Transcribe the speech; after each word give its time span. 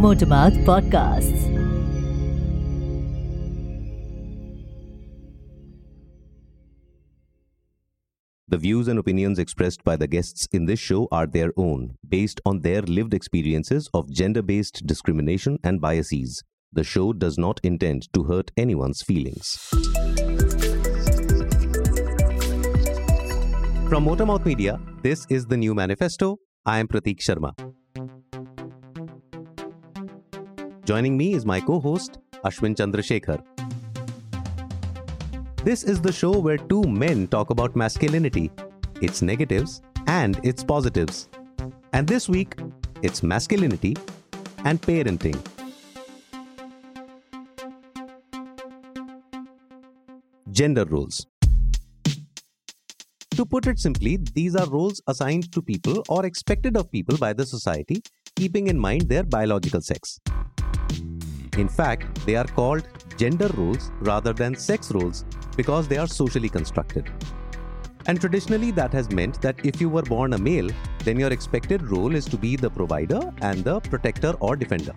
Motormouth 0.00 0.56
Podcasts. 0.64 1.42
The 8.48 8.56
views 8.56 8.88
and 8.88 8.98
opinions 8.98 9.38
expressed 9.38 9.84
by 9.84 9.96
the 9.96 10.06
guests 10.06 10.48
in 10.52 10.64
this 10.64 10.80
show 10.80 11.06
are 11.12 11.26
their 11.26 11.52
own, 11.58 11.96
based 12.08 12.40
on 12.46 12.60
their 12.60 12.80
lived 12.80 13.12
experiences 13.12 13.90
of 13.92 14.10
gender 14.10 14.40
based 14.40 14.86
discrimination 14.86 15.58
and 15.62 15.82
biases. 15.82 16.42
The 16.72 16.82
show 16.82 17.12
does 17.12 17.36
not 17.36 17.60
intend 17.62 18.10
to 18.14 18.24
hurt 18.24 18.50
anyone's 18.56 19.02
feelings. 19.02 19.54
From 23.90 24.06
Motormouth 24.06 24.46
Media, 24.46 24.80
this 25.02 25.26
is 25.28 25.44
the 25.44 25.58
new 25.58 25.74
manifesto. 25.74 26.38
I 26.64 26.78
am 26.78 26.88
Pratik 26.88 27.18
Sharma. 27.18 27.52
Joining 30.90 31.16
me 31.16 31.34
is 31.34 31.46
my 31.46 31.60
co 31.60 31.78
host, 31.78 32.18
Ashwin 32.44 32.74
Chandrasekhar. 32.74 33.40
This 35.62 35.84
is 35.84 36.00
the 36.00 36.10
show 36.10 36.32
where 36.32 36.56
two 36.56 36.82
men 36.82 37.28
talk 37.28 37.50
about 37.50 37.76
masculinity, 37.76 38.50
its 39.00 39.22
negatives 39.22 39.82
and 40.08 40.40
its 40.44 40.64
positives. 40.64 41.28
And 41.92 42.08
this 42.08 42.28
week, 42.28 42.56
it's 43.02 43.22
masculinity 43.22 43.96
and 44.64 44.82
parenting. 44.82 45.38
Gender 50.50 50.84
roles. 50.86 51.24
To 53.36 53.46
put 53.46 53.68
it 53.68 53.78
simply, 53.78 54.16
these 54.34 54.56
are 54.56 54.68
roles 54.68 55.00
assigned 55.06 55.52
to 55.52 55.62
people 55.62 56.02
or 56.08 56.26
expected 56.26 56.76
of 56.76 56.90
people 56.90 57.16
by 57.16 57.32
the 57.32 57.46
society, 57.46 58.02
keeping 58.34 58.66
in 58.66 58.76
mind 58.76 59.02
their 59.02 59.22
biological 59.22 59.82
sex. 59.82 60.18
In 61.58 61.68
fact, 61.68 62.26
they 62.26 62.36
are 62.36 62.44
called 62.44 62.86
gender 63.16 63.48
roles 63.54 63.90
rather 64.00 64.32
than 64.32 64.54
sex 64.54 64.92
roles 64.92 65.24
because 65.56 65.88
they 65.88 65.98
are 65.98 66.06
socially 66.06 66.48
constructed. 66.48 67.10
And 68.06 68.20
traditionally, 68.20 68.70
that 68.72 68.92
has 68.92 69.10
meant 69.10 69.40
that 69.42 69.64
if 69.64 69.80
you 69.80 69.88
were 69.88 70.02
born 70.02 70.32
a 70.32 70.38
male, 70.38 70.68
then 71.04 71.18
your 71.18 71.32
expected 71.32 71.82
role 71.90 72.14
is 72.14 72.24
to 72.26 72.36
be 72.36 72.56
the 72.56 72.70
provider 72.70 73.20
and 73.42 73.62
the 73.62 73.80
protector 73.80 74.34
or 74.40 74.56
defender. 74.56 74.94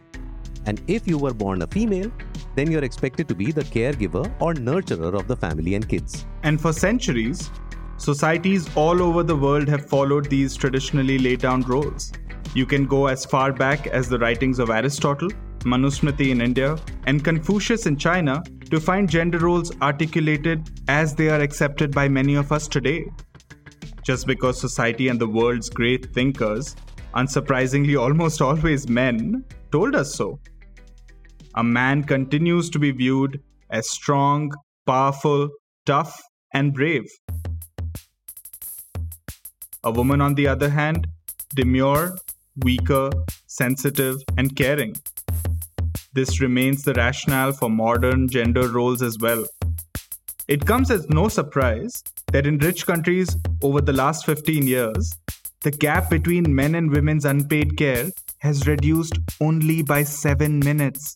And 0.65 0.81
if 0.87 1.07
you 1.07 1.17
were 1.17 1.33
born 1.33 1.61
a 1.61 1.67
female, 1.67 2.11
then 2.55 2.71
you're 2.71 2.83
expected 2.83 3.27
to 3.27 3.35
be 3.35 3.51
the 3.51 3.63
caregiver 3.63 4.33
or 4.39 4.53
nurturer 4.53 5.13
of 5.13 5.27
the 5.27 5.35
family 5.35 5.75
and 5.75 5.87
kids. 5.87 6.25
And 6.43 6.61
for 6.61 6.71
centuries, 6.71 7.51
societies 7.97 8.69
all 8.75 9.01
over 9.01 9.23
the 9.23 9.35
world 9.35 9.67
have 9.67 9.89
followed 9.89 10.29
these 10.29 10.55
traditionally 10.55 11.17
laid 11.17 11.41
down 11.41 11.61
roles. 11.63 12.13
You 12.55 12.65
can 12.65 12.85
go 12.85 13.07
as 13.07 13.25
far 13.25 13.51
back 13.51 13.87
as 13.87 14.07
the 14.07 14.19
writings 14.19 14.59
of 14.59 14.69
Aristotle, 14.69 15.29
Manusmriti 15.63 16.29
in 16.31 16.41
India, 16.41 16.77
and 17.05 17.23
Confucius 17.23 17.85
in 17.85 17.97
China 17.97 18.43
to 18.69 18.79
find 18.79 19.09
gender 19.09 19.39
roles 19.39 19.71
articulated 19.81 20.69
as 20.87 21.15
they 21.15 21.29
are 21.29 21.41
accepted 21.41 21.91
by 21.91 22.07
many 22.07 22.35
of 22.35 22.51
us 22.51 22.67
today. 22.67 23.05
Just 24.03 24.27
because 24.27 24.59
society 24.59 25.07
and 25.07 25.19
the 25.19 25.27
world's 25.27 25.69
great 25.69 26.13
thinkers, 26.13 26.75
unsurprisingly 27.15 27.99
almost 27.99 28.41
always 28.41 28.89
men, 28.89 29.45
told 29.71 29.95
us 29.95 30.13
so 30.13 30.39
a 31.55 31.63
man 31.63 32.03
continues 32.03 32.69
to 32.71 32.79
be 32.79 32.91
viewed 32.91 33.39
as 33.69 33.89
strong, 33.89 34.51
powerful, 34.87 35.49
tough, 35.85 36.19
and 36.53 36.73
brave. 36.73 37.05
A 39.83 39.91
woman, 39.91 40.21
on 40.21 40.33
the 40.33 40.47
other 40.47 40.69
hand, 40.69 41.07
demure, 41.55 42.15
weaker, 42.63 43.11
sensitive, 43.45 44.15
and 44.37 44.55
caring. 44.55 44.95
This 46.15 46.39
remains 46.39 46.83
the 46.83 46.93
rationale 46.93 47.53
for 47.53 47.71
modern 47.71 48.27
gender 48.27 48.67
roles 48.67 49.01
as 49.01 49.17
well. 49.17 49.45
It 50.47 50.63
comes 50.63 50.91
as 50.91 51.09
no 51.09 51.27
surprise 51.27 52.03
that 52.31 52.45
in 52.45 52.59
rich 52.59 52.85
countries 52.85 53.35
over 53.63 53.81
the 53.81 53.93
last 53.93 54.23
15 54.27 54.67
years, 54.67 55.11
the 55.61 55.71
gap 55.71 56.11
between 56.11 56.53
men 56.53 56.75
and 56.75 56.91
women's 56.91 57.25
unpaid 57.25 57.77
care 57.77 58.11
has 58.39 58.67
reduced 58.67 59.17
only 59.41 59.81
by 59.81 60.03
7 60.03 60.59
minutes. 60.59 61.15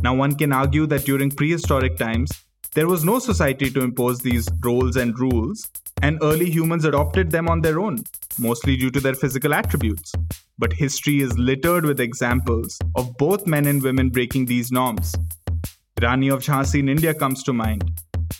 Now, 0.00 0.14
one 0.14 0.36
can 0.36 0.52
argue 0.52 0.86
that 0.86 1.04
during 1.04 1.30
prehistoric 1.32 1.96
times, 1.96 2.30
there 2.74 2.86
was 2.86 3.04
no 3.04 3.18
society 3.18 3.68
to 3.70 3.82
impose 3.82 4.20
these 4.20 4.48
roles 4.60 4.94
and 4.96 5.18
rules, 5.18 5.68
and 6.02 6.18
early 6.22 6.48
humans 6.50 6.84
adopted 6.84 7.32
them 7.32 7.48
on 7.48 7.62
their 7.62 7.80
own, 7.80 7.98
mostly 8.38 8.76
due 8.76 8.90
to 8.92 9.00
their 9.00 9.14
physical 9.14 9.52
attributes. 9.52 10.12
But 10.62 10.72
history 10.74 11.22
is 11.22 11.36
littered 11.36 11.84
with 11.84 11.98
examples 11.98 12.78
of 12.94 13.16
both 13.16 13.48
men 13.48 13.66
and 13.66 13.82
women 13.82 14.10
breaking 14.10 14.46
these 14.46 14.70
norms. 14.70 15.12
Rani 16.00 16.28
of 16.28 16.38
Jhansi 16.38 16.78
in 16.78 16.88
India 16.88 17.12
comes 17.12 17.42
to 17.42 17.52
mind, 17.52 17.82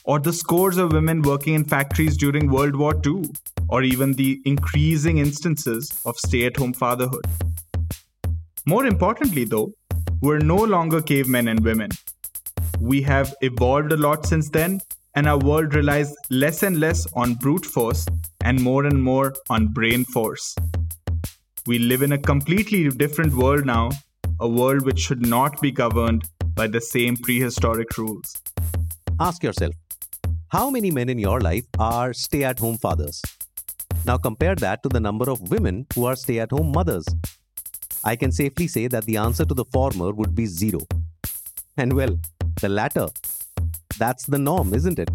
or 0.05 0.21
the 0.21 0.33
scores 0.33 0.77
of 0.77 0.93
women 0.93 1.23
working 1.23 1.55
in 1.55 1.65
factories 1.65 2.17
during 2.17 2.49
World 2.49 2.77
War 2.77 2.95
II, 3.05 3.25
or 3.69 3.83
even 3.83 4.13
the 4.13 4.41
increasing 4.45 5.19
instances 5.19 6.01
of 6.07 6.17
stay 6.17 6.45
at 6.47 6.57
home 6.57 6.73
fatherhood. 6.73 7.25
More 8.67 8.87
importantly, 8.87 9.45
though, 9.45 9.73
we're 10.21 10.39
no 10.39 10.59
longer 10.59 11.03
cavemen 11.03 11.49
and 11.49 11.65
women. 11.65 11.91
We 12.79 13.03
have 13.03 13.35
evolved 13.41 13.91
a 13.91 13.97
lot 13.97 14.27
since 14.27 14.49
then, 14.49 14.81
and 15.17 15.27
our 15.27 15.41
world 15.41 15.75
relies 15.75 16.15
less 16.31 16.63
and 16.63 16.79
less 16.79 17.05
on 17.15 17.35
brute 17.35 17.67
force 17.67 18.07
and 18.45 18.63
more 18.63 18.87
and 18.87 19.03
more 19.03 19.35
on 19.51 19.73
brain 19.73 20.05
force. 20.05 20.55
We 21.65 21.79
live 21.79 22.03
in 22.03 22.11
a 22.11 22.19
completely 22.19 22.89
different 22.89 23.35
world 23.35 23.65
now, 23.65 23.91
a 24.41 24.49
world 24.49 24.85
which 24.85 24.99
should 24.99 25.25
not 25.25 25.61
be 25.61 25.71
governed 25.71 26.25
by 26.55 26.67
the 26.67 26.81
same 26.81 27.17
prehistoric 27.17 27.97
rules. 27.97 28.35
Ask 29.21 29.45
yourself 29.45 29.73
how 30.49 30.71
many 30.71 30.91
men 30.91 31.09
in 31.09 31.21
your 31.21 31.41
life 31.41 31.65
are 31.79 32.13
stay 32.13 32.43
at 32.43 32.59
home 32.59 32.79
fathers? 32.79 33.23
Now 34.05 34.19
compare 34.19 34.57
that 34.57 34.83
to 34.83 34.89
the 34.89 34.99
number 34.99 35.31
of 35.31 35.53
women 35.53 35.87
who 35.95 36.05
are 36.05 36.17
stay 36.17 36.41
at 36.41 36.51
home 36.51 36.73
mothers. 36.73 37.07
I 38.03 38.17
can 38.17 38.33
safely 38.33 38.67
say 38.67 38.89
that 38.89 39.05
the 39.05 39.17
answer 39.19 39.45
to 39.45 39.55
the 39.55 39.65
former 39.67 40.11
would 40.11 40.35
be 40.35 40.47
zero. 40.47 40.81
And 41.77 41.93
well, 41.93 42.19
the 42.61 42.69
latter, 42.69 43.07
that's 43.99 44.27
the 44.27 44.39
norm, 44.39 44.75
isn't 44.75 44.99
it? 44.99 45.11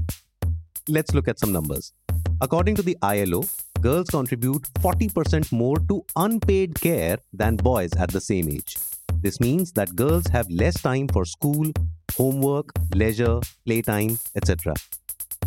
Let's 0.88 1.14
look 1.14 1.28
at 1.28 1.40
some 1.40 1.52
numbers. 1.52 1.92
According 2.40 2.76
to 2.76 2.82
the 2.82 2.98
ILO, 3.02 3.44
girls 3.88 4.10
contribute 4.10 4.64
40% 4.86 5.52
more 5.52 5.78
to 5.90 6.04
unpaid 6.18 6.80
care 6.86 7.18
than 7.32 7.56
boys 7.56 7.94
at 7.94 8.10
the 8.10 8.20
same 8.20 8.50
age. 8.50 8.76
This 9.22 9.40
means 9.40 9.72
that 9.78 9.96
girls 9.96 10.28
have 10.28 10.50
less 10.50 10.82
time 10.82 11.08
for 11.08 11.24
school, 11.24 11.72
homework, 12.18 12.70
leisure, 12.94 13.40
playtime, 13.66 14.20
etc. 14.36 14.74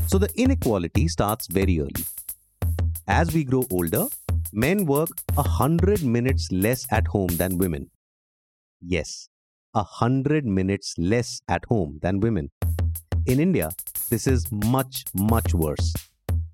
So 0.07 0.17
the 0.17 0.31
inequality 0.37 1.07
starts 1.09 1.49
very 1.49 1.81
early. 1.81 2.05
As 3.07 3.35
we 3.35 3.45
grow 3.45 3.65
older, 3.71 4.07
men 4.53 4.87
work 4.87 5.11
a 5.37 5.43
hundred 5.43 6.03
minutes 6.03 6.49
less 6.51 6.87
at 6.91 7.07
home 7.09 7.37
than 7.43 7.59
women. 7.59 7.91
Yes, 8.81 9.29
a 9.75 9.83
hundred 9.83 10.47
minutes 10.47 10.95
less 10.97 11.41
at 11.49 11.67
home 11.67 11.99
than 12.01 12.21
women. 12.21 12.51
In 13.27 13.39
India, 13.39 13.71
this 14.09 14.27
is 14.27 14.51
much, 14.51 15.05
much 15.15 15.53
worse. 15.53 15.93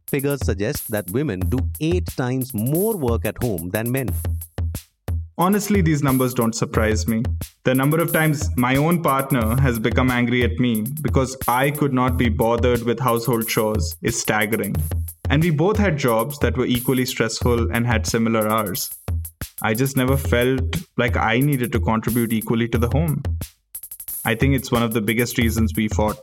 Figures 0.09 0.45
suggest 0.45 0.91
that 0.93 1.11
women 1.11 1.41
do 1.41 1.59
eight 1.81 2.07
times 2.07 2.55
more 2.55 2.97
work 2.97 3.25
at 3.25 3.37
home 3.43 3.71
than 3.71 3.91
men. 3.91 4.09
Honestly, 5.39 5.83
these 5.83 6.03
numbers 6.03 6.33
don't 6.33 6.55
surprise 6.55 7.09
me. 7.09 7.23
The 7.65 7.75
number 7.75 8.01
of 8.01 8.13
times 8.13 8.49
my 8.57 8.77
own 8.77 9.03
partner 9.03 9.61
has 9.61 9.79
become 9.79 10.11
angry 10.11 10.45
at 10.45 10.59
me 10.59 10.87
because 11.03 11.37
I 11.49 11.73
could 11.73 11.93
not 11.93 12.17
be 12.17 12.29
bothered 12.29 12.85
with 12.85 13.01
household 13.01 13.49
chores 13.49 13.97
is 14.01 14.19
staggering. 14.19 14.77
And 15.29 15.43
we 15.43 15.51
both 15.51 15.77
had 15.77 15.99
jobs 15.99 16.39
that 16.39 16.57
were 16.57 16.67
equally 16.67 17.05
stressful 17.05 17.73
and 17.73 17.85
had 17.85 18.07
similar 18.07 18.47
hours. 18.49 18.89
I 19.61 19.75
just 19.75 19.97
never 19.97 20.17
felt 20.17 20.77
like 20.97 21.17
I 21.17 21.41
needed 21.41 21.73
to 21.73 21.81
contribute 21.81 22.33
equally 22.33 22.69
to 22.69 22.79
the 22.79 22.89
home. 22.89 23.23
I 24.25 24.37
think 24.37 24.55
it's 24.55 24.71
one 24.71 24.85
of 24.85 24.95
the 24.95 25.01
biggest 25.01 25.37
reasons 25.37 25.73
we 25.77 25.89
fought. 25.89 26.19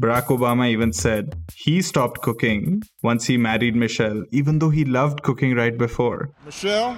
Barack 0.00 0.28
Obama 0.28 0.66
even 0.66 0.94
said 0.94 1.36
he 1.54 1.82
stopped 1.82 2.22
cooking 2.22 2.82
once 3.02 3.26
he 3.26 3.36
married 3.36 3.76
Michelle, 3.76 4.24
even 4.30 4.58
though 4.58 4.70
he 4.70 4.82
loved 4.82 5.22
cooking 5.22 5.54
right 5.54 5.76
before. 5.76 6.30
Michelle, 6.46 6.94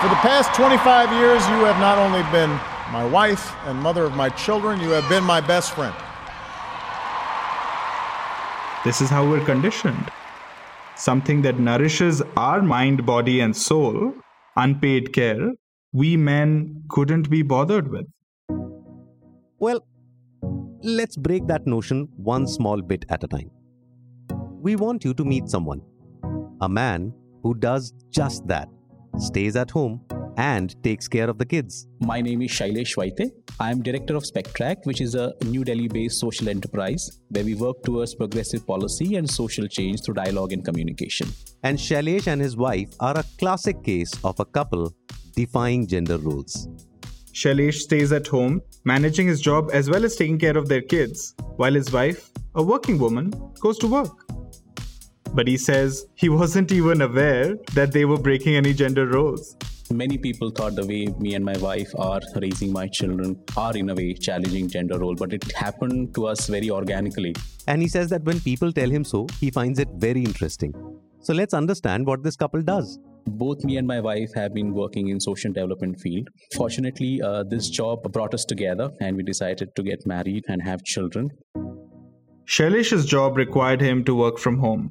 for 0.00 0.08
the 0.08 0.20
past 0.22 0.54
25 0.54 1.12
years, 1.12 1.42
you 1.48 1.64
have 1.64 1.80
not 1.80 1.98
only 1.98 2.22
been 2.30 2.50
my 2.92 3.04
wife 3.04 3.52
and 3.66 3.80
mother 3.80 4.04
of 4.04 4.14
my 4.14 4.28
children, 4.28 4.78
you 4.80 4.90
have 4.90 5.08
been 5.08 5.24
my 5.24 5.40
best 5.40 5.74
friend. 5.74 5.94
This 8.84 9.00
is 9.00 9.10
how 9.10 9.28
we're 9.28 9.44
conditioned. 9.44 10.08
Something 10.94 11.42
that 11.42 11.58
nourishes 11.58 12.22
our 12.36 12.62
mind, 12.62 13.04
body, 13.04 13.40
and 13.40 13.56
soul, 13.56 14.14
unpaid 14.54 15.12
care, 15.12 15.50
we 15.92 16.16
men 16.16 16.84
couldn't 16.90 17.28
be 17.28 17.42
bothered 17.42 17.90
with. 17.90 18.06
Well, 19.58 19.84
let's 20.82 21.16
break 21.16 21.46
that 21.46 21.66
notion 21.66 22.08
one 22.16 22.46
small 22.46 22.80
bit 22.80 23.04
at 23.10 23.22
a 23.22 23.28
time. 23.28 23.50
We 24.62 24.76
want 24.76 25.04
you 25.04 25.14
to 25.14 25.24
meet 25.24 25.48
someone, 25.48 25.82
a 26.60 26.68
man 26.68 27.12
who 27.42 27.54
does 27.54 27.92
just 28.10 28.46
that, 28.48 28.68
stays 29.18 29.56
at 29.56 29.70
home, 29.70 30.00
and 30.36 30.82
takes 30.82 31.06
care 31.06 31.28
of 31.28 31.36
the 31.36 31.44
kids. 31.44 31.86
My 32.00 32.20
name 32.22 32.40
is 32.42 32.50
Shailesh 32.50 32.94
Vaite. 32.96 33.30
I 33.58 33.70
am 33.70 33.82
director 33.82 34.16
of 34.16 34.24
Spectract, 34.24 34.86
which 34.86 35.00
is 35.02 35.14
a 35.14 35.34
New 35.44 35.64
Delhi 35.64 35.88
based 35.88 36.18
social 36.18 36.48
enterprise 36.48 37.20
where 37.28 37.44
we 37.44 37.54
work 37.54 37.82
towards 37.82 38.14
progressive 38.14 38.66
policy 38.66 39.16
and 39.16 39.28
social 39.28 39.66
change 39.66 40.02
through 40.02 40.14
dialogue 40.14 40.52
and 40.52 40.64
communication. 40.64 41.28
And 41.62 41.78
Shailesh 41.78 42.26
and 42.26 42.40
his 42.40 42.56
wife 42.56 42.88
are 43.00 43.18
a 43.18 43.24
classic 43.38 43.82
case 43.82 44.12
of 44.24 44.40
a 44.40 44.46
couple 44.46 44.94
defying 45.34 45.86
gender 45.86 46.16
roles. 46.16 46.68
Shailesh 47.40 47.78
stays 47.80 48.12
at 48.12 48.26
home, 48.26 48.60
managing 48.84 49.26
his 49.26 49.40
job 49.40 49.70
as 49.72 49.88
well 49.88 50.04
as 50.04 50.14
taking 50.14 50.38
care 50.38 50.58
of 50.58 50.68
their 50.68 50.82
kids, 50.82 51.34
while 51.56 51.72
his 51.72 51.90
wife, 51.90 52.30
a 52.54 52.62
working 52.62 52.98
woman, 52.98 53.32
goes 53.60 53.78
to 53.78 53.86
work. 53.86 54.26
But 55.32 55.48
he 55.48 55.56
says 55.56 56.06
he 56.16 56.28
wasn't 56.28 56.70
even 56.70 57.00
aware 57.00 57.56
that 57.72 57.92
they 57.92 58.04
were 58.04 58.18
breaking 58.18 58.56
any 58.56 58.74
gender 58.74 59.06
roles. 59.06 59.56
Many 59.90 60.18
people 60.18 60.50
thought 60.50 60.76
the 60.76 60.84
way 60.84 61.06
me 61.18 61.34
and 61.34 61.42
my 61.42 61.56
wife 61.56 61.90
are 61.98 62.20
raising 62.36 62.74
my 62.74 62.86
children 62.88 63.42
are 63.56 63.74
in 63.74 63.88
a 63.88 63.94
way 63.94 64.12
challenging 64.12 64.68
gender 64.68 64.98
role, 64.98 65.14
but 65.14 65.32
it 65.32 65.50
happened 65.52 66.14
to 66.16 66.26
us 66.26 66.46
very 66.46 66.70
organically. 66.70 67.34
And 67.66 67.80
he 67.80 67.88
says 67.88 68.10
that 68.10 68.22
when 68.24 68.40
people 68.40 68.70
tell 68.70 68.90
him 68.90 69.02
so, 69.02 69.26
he 69.40 69.50
finds 69.50 69.78
it 69.78 69.88
very 69.96 70.22
interesting. 70.22 70.74
So 71.20 71.32
let's 71.32 71.54
understand 71.54 72.06
what 72.06 72.22
this 72.22 72.36
couple 72.36 72.60
does 72.60 72.98
both 73.26 73.64
me 73.64 73.76
and 73.76 73.86
my 73.86 74.00
wife 74.00 74.30
have 74.34 74.54
been 74.54 74.72
working 74.72 75.08
in 75.08 75.20
social 75.20 75.52
development 75.52 76.00
field. 76.00 76.28
Fortunately 76.54 77.20
uh, 77.22 77.44
this 77.44 77.68
job 77.68 78.02
brought 78.12 78.34
us 78.34 78.44
together 78.44 78.90
and 79.00 79.16
we 79.16 79.22
decided 79.22 79.74
to 79.76 79.82
get 79.82 80.06
married 80.06 80.44
and 80.48 80.62
have 80.62 80.82
children. 80.84 81.30
Shailesh's 82.46 83.06
job 83.06 83.36
required 83.36 83.80
him 83.80 84.04
to 84.04 84.14
work 84.14 84.38
from 84.38 84.58
home. 84.58 84.90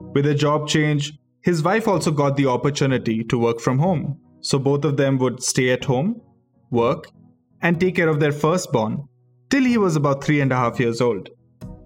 With 0.00 0.26
a 0.26 0.34
job 0.34 0.68
change 0.68 1.12
his 1.42 1.62
wife 1.62 1.88
also 1.88 2.10
got 2.10 2.36
the 2.36 2.46
opportunity 2.46 3.24
to 3.24 3.38
work 3.38 3.60
from 3.60 3.78
home. 3.78 4.20
So 4.40 4.58
both 4.58 4.84
of 4.84 4.96
them 4.96 5.18
would 5.18 5.42
stay 5.42 5.70
at 5.70 5.84
home 5.84 6.20
work 6.70 7.08
and 7.62 7.80
take 7.80 7.96
care 7.96 8.08
of 8.08 8.20
their 8.20 8.32
firstborn 8.32 9.04
till 9.50 9.64
he 9.64 9.78
was 9.78 9.96
about 9.96 10.22
three 10.22 10.40
and 10.40 10.52
a 10.52 10.56
half 10.56 10.78
years 10.78 11.00
old 11.00 11.30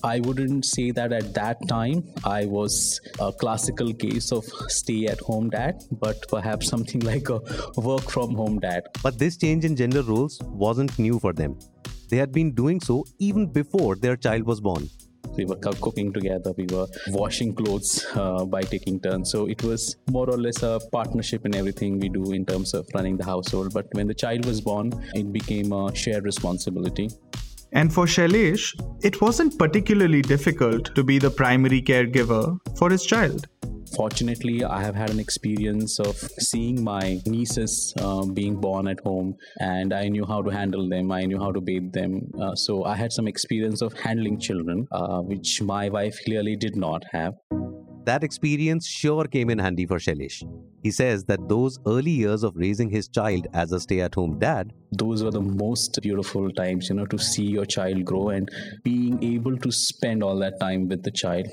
I 0.05 0.19
wouldn't 0.19 0.65
say 0.65 0.91
that 0.91 1.13
at 1.13 1.33
that 1.35 1.69
time 1.69 2.03
I 2.25 2.45
was 2.47 3.01
a 3.21 3.33
classical 3.33 3.93
case 3.95 4.33
of 4.33 4.45
stay 4.67 5.07
at 5.07 5.21
home 5.21 5.51
dad, 5.51 5.85
but 5.93 6.27
perhaps 6.29 6.69
something 6.69 7.01
like 7.13 7.29
a 7.29 7.41
work 7.77 8.11
from 8.11 8.35
home 8.35 8.59
dad. 8.59 8.89
But 9.03 9.19
this 9.19 9.37
change 9.37 9.65
in 9.65 9.77
gender 9.77 10.03
roles 10.03 10.41
wasn't 10.43 10.99
new 10.99 11.21
for 11.21 11.33
them. 11.33 11.57
They 12.11 12.17
had 12.17 12.33
been 12.33 12.53
doing 12.53 12.81
so 12.81 13.05
even 13.21 13.47
before 13.47 13.95
their 13.95 14.17
child 14.17 14.43
was 14.43 14.61
born. 14.61 14.91
We 15.37 15.45
were 15.45 15.57
cooking 15.57 16.13
together, 16.13 16.53
we 16.57 16.67
were 16.67 16.87
washing 17.09 17.55
clothes 17.55 18.05
uh, 18.15 18.45
by 18.45 18.63
taking 18.63 19.01
turns. 19.01 19.31
So 19.31 19.47
it 19.47 19.63
was 19.63 19.97
more 20.11 20.29
or 20.29 20.37
less 20.37 20.63
a 20.63 20.81
partnership 20.91 21.47
in 21.47 21.55
everything 21.55 22.01
we 22.01 22.09
do 22.09 22.33
in 22.33 22.45
terms 22.45 22.75
of 22.75 22.87
running 22.93 23.17
the 23.17 23.25
household. 23.25 23.73
But 23.73 23.87
when 23.93 24.09
the 24.09 24.15
child 24.15 24.45
was 24.45 24.61
born, 24.61 24.93
it 25.15 25.33
became 25.33 25.73
a 25.73 25.95
shared 25.95 26.25
responsibility. 26.25 27.09
And 27.73 27.93
for 27.93 28.05
Shailesh, 28.05 28.75
it 29.03 29.21
wasn't 29.21 29.59
particularly 29.59 30.23
difficult 30.23 30.95
to 30.95 31.03
be 31.03 31.19
the 31.19 31.31
primary 31.31 31.81
caregiver 31.81 32.59
for 32.77 32.91
his 32.91 33.05
child. 33.05 33.47
Fortunately, 33.97 34.65
I 34.65 34.83
have 34.83 34.95
had 34.95 35.11
an 35.11 35.21
experience 35.21 35.99
of 36.01 36.17
seeing 36.17 36.83
my 36.83 37.21
nieces 37.27 37.93
uh, 37.99 38.25
being 38.25 38.59
born 38.59 38.89
at 38.89 39.01
home, 39.01 39.37
and 39.61 39.93
I 39.93 40.09
knew 40.09 40.25
how 40.25 40.41
to 40.43 40.51
handle 40.51 40.89
them. 40.89 41.13
I 41.13 41.25
knew 41.25 41.39
how 41.39 41.53
to 41.53 41.61
bathe 41.61 41.93
them. 41.93 42.31
Uh, 42.41 42.55
so 42.55 42.85
I 42.85 42.97
had 42.97 43.13
some 43.13 43.29
experience 43.29 43.83
of 43.83 43.93
handling 43.93 44.39
children, 44.41 44.87
uh, 44.93 45.19
which 45.19 45.61
my 45.61 45.91
wife 45.91 46.19
clearly 46.25 46.57
did 46.57 46.75
not 46.75 47.03
have. 47.13 47.35
That 48.05 48.25
experience 48.25 48.89
sure 48.89 49.25
came 49.27 49.49
in 49.49 49.61
handy 49.61 49.87
for 49.87 49.99
Shailesh. 49.99 50.43
He 50.83 50.91
says 50.91 51.23
that 51.27 51.49
those 51.49 51.79
early 51.87 52.11
years 52.11 52.43
of 52.43 52.57
raising 52.57 52.91
his 52.91 53.07
child 53.07 53.47
as 53.55 53.71
a 53.71 53.79
stay 53.79 54.01
at 54.01 54.17
home 54.17 54.41
dad, 54.41 54.73
those 54.91 55.23
were 55.23 55.31
the 55.31 55.41
most 55.41 56.01
beautiful 56.03 56.51
times, 56.51 56.89
you 56.89 56.97
know, 56.97 57.07
to 57.07 57.19
see 57.19 57.45
your 57.45 57.65
child 57.65 58.05
grow 58.05 58.31
and 58.31 58.51
being 58.83 59.23
able 59.23 59.57
to 59.57 59.71
spend 59.71 60.25
all 60.25 60.37
that 60.41 60.59
time 60.59 60.89
with 60.89 61.05
the 61.05 61.13
child. 61.13 61.47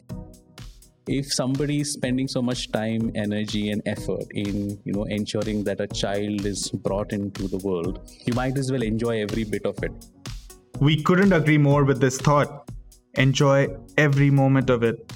If 1.05 1.31
somebody 1.31 1.81
is 1.81 1.93
spending 1.93 2.27
so 2.27 2.41
much 2.41 2.71
time, 2.71 3.11
energy, 3.13 3.69
and 3.69 3.83
effort 3.85 4.25
in, 4.31 4.79
you 4.85 4.93
know, 4.93 5.03
ensuring 5.03 5.63
that 5.65 5.79
a 5.79 5.87
child 5.87 6.47
is 6.47 6.71
brought 6.71 7.13
into 7.13 7.47
the 7.47 7.59
world, 7.59 8.11
you 8.25 8.33
might 8.33 8.57
as 8.57 8.71
well 8.71 8.81
enjoy 8.81 9.21
every 9.21 9.43
bit 9.43 9.67
of 9.67 9.83
it. 9.83 9.91
We 10.79 11.03
couldn't 11.03 11.33
agree 11.33 11.59
more 11.59 11.83
with 11.83 12.01
this 12.01 12.17
thought. 12.17 12.71
Enjoy 13.15 13.67
every 13.97 14.31
moment 14.31 14.71
of 14.71 14.81
it. 14.81 15.13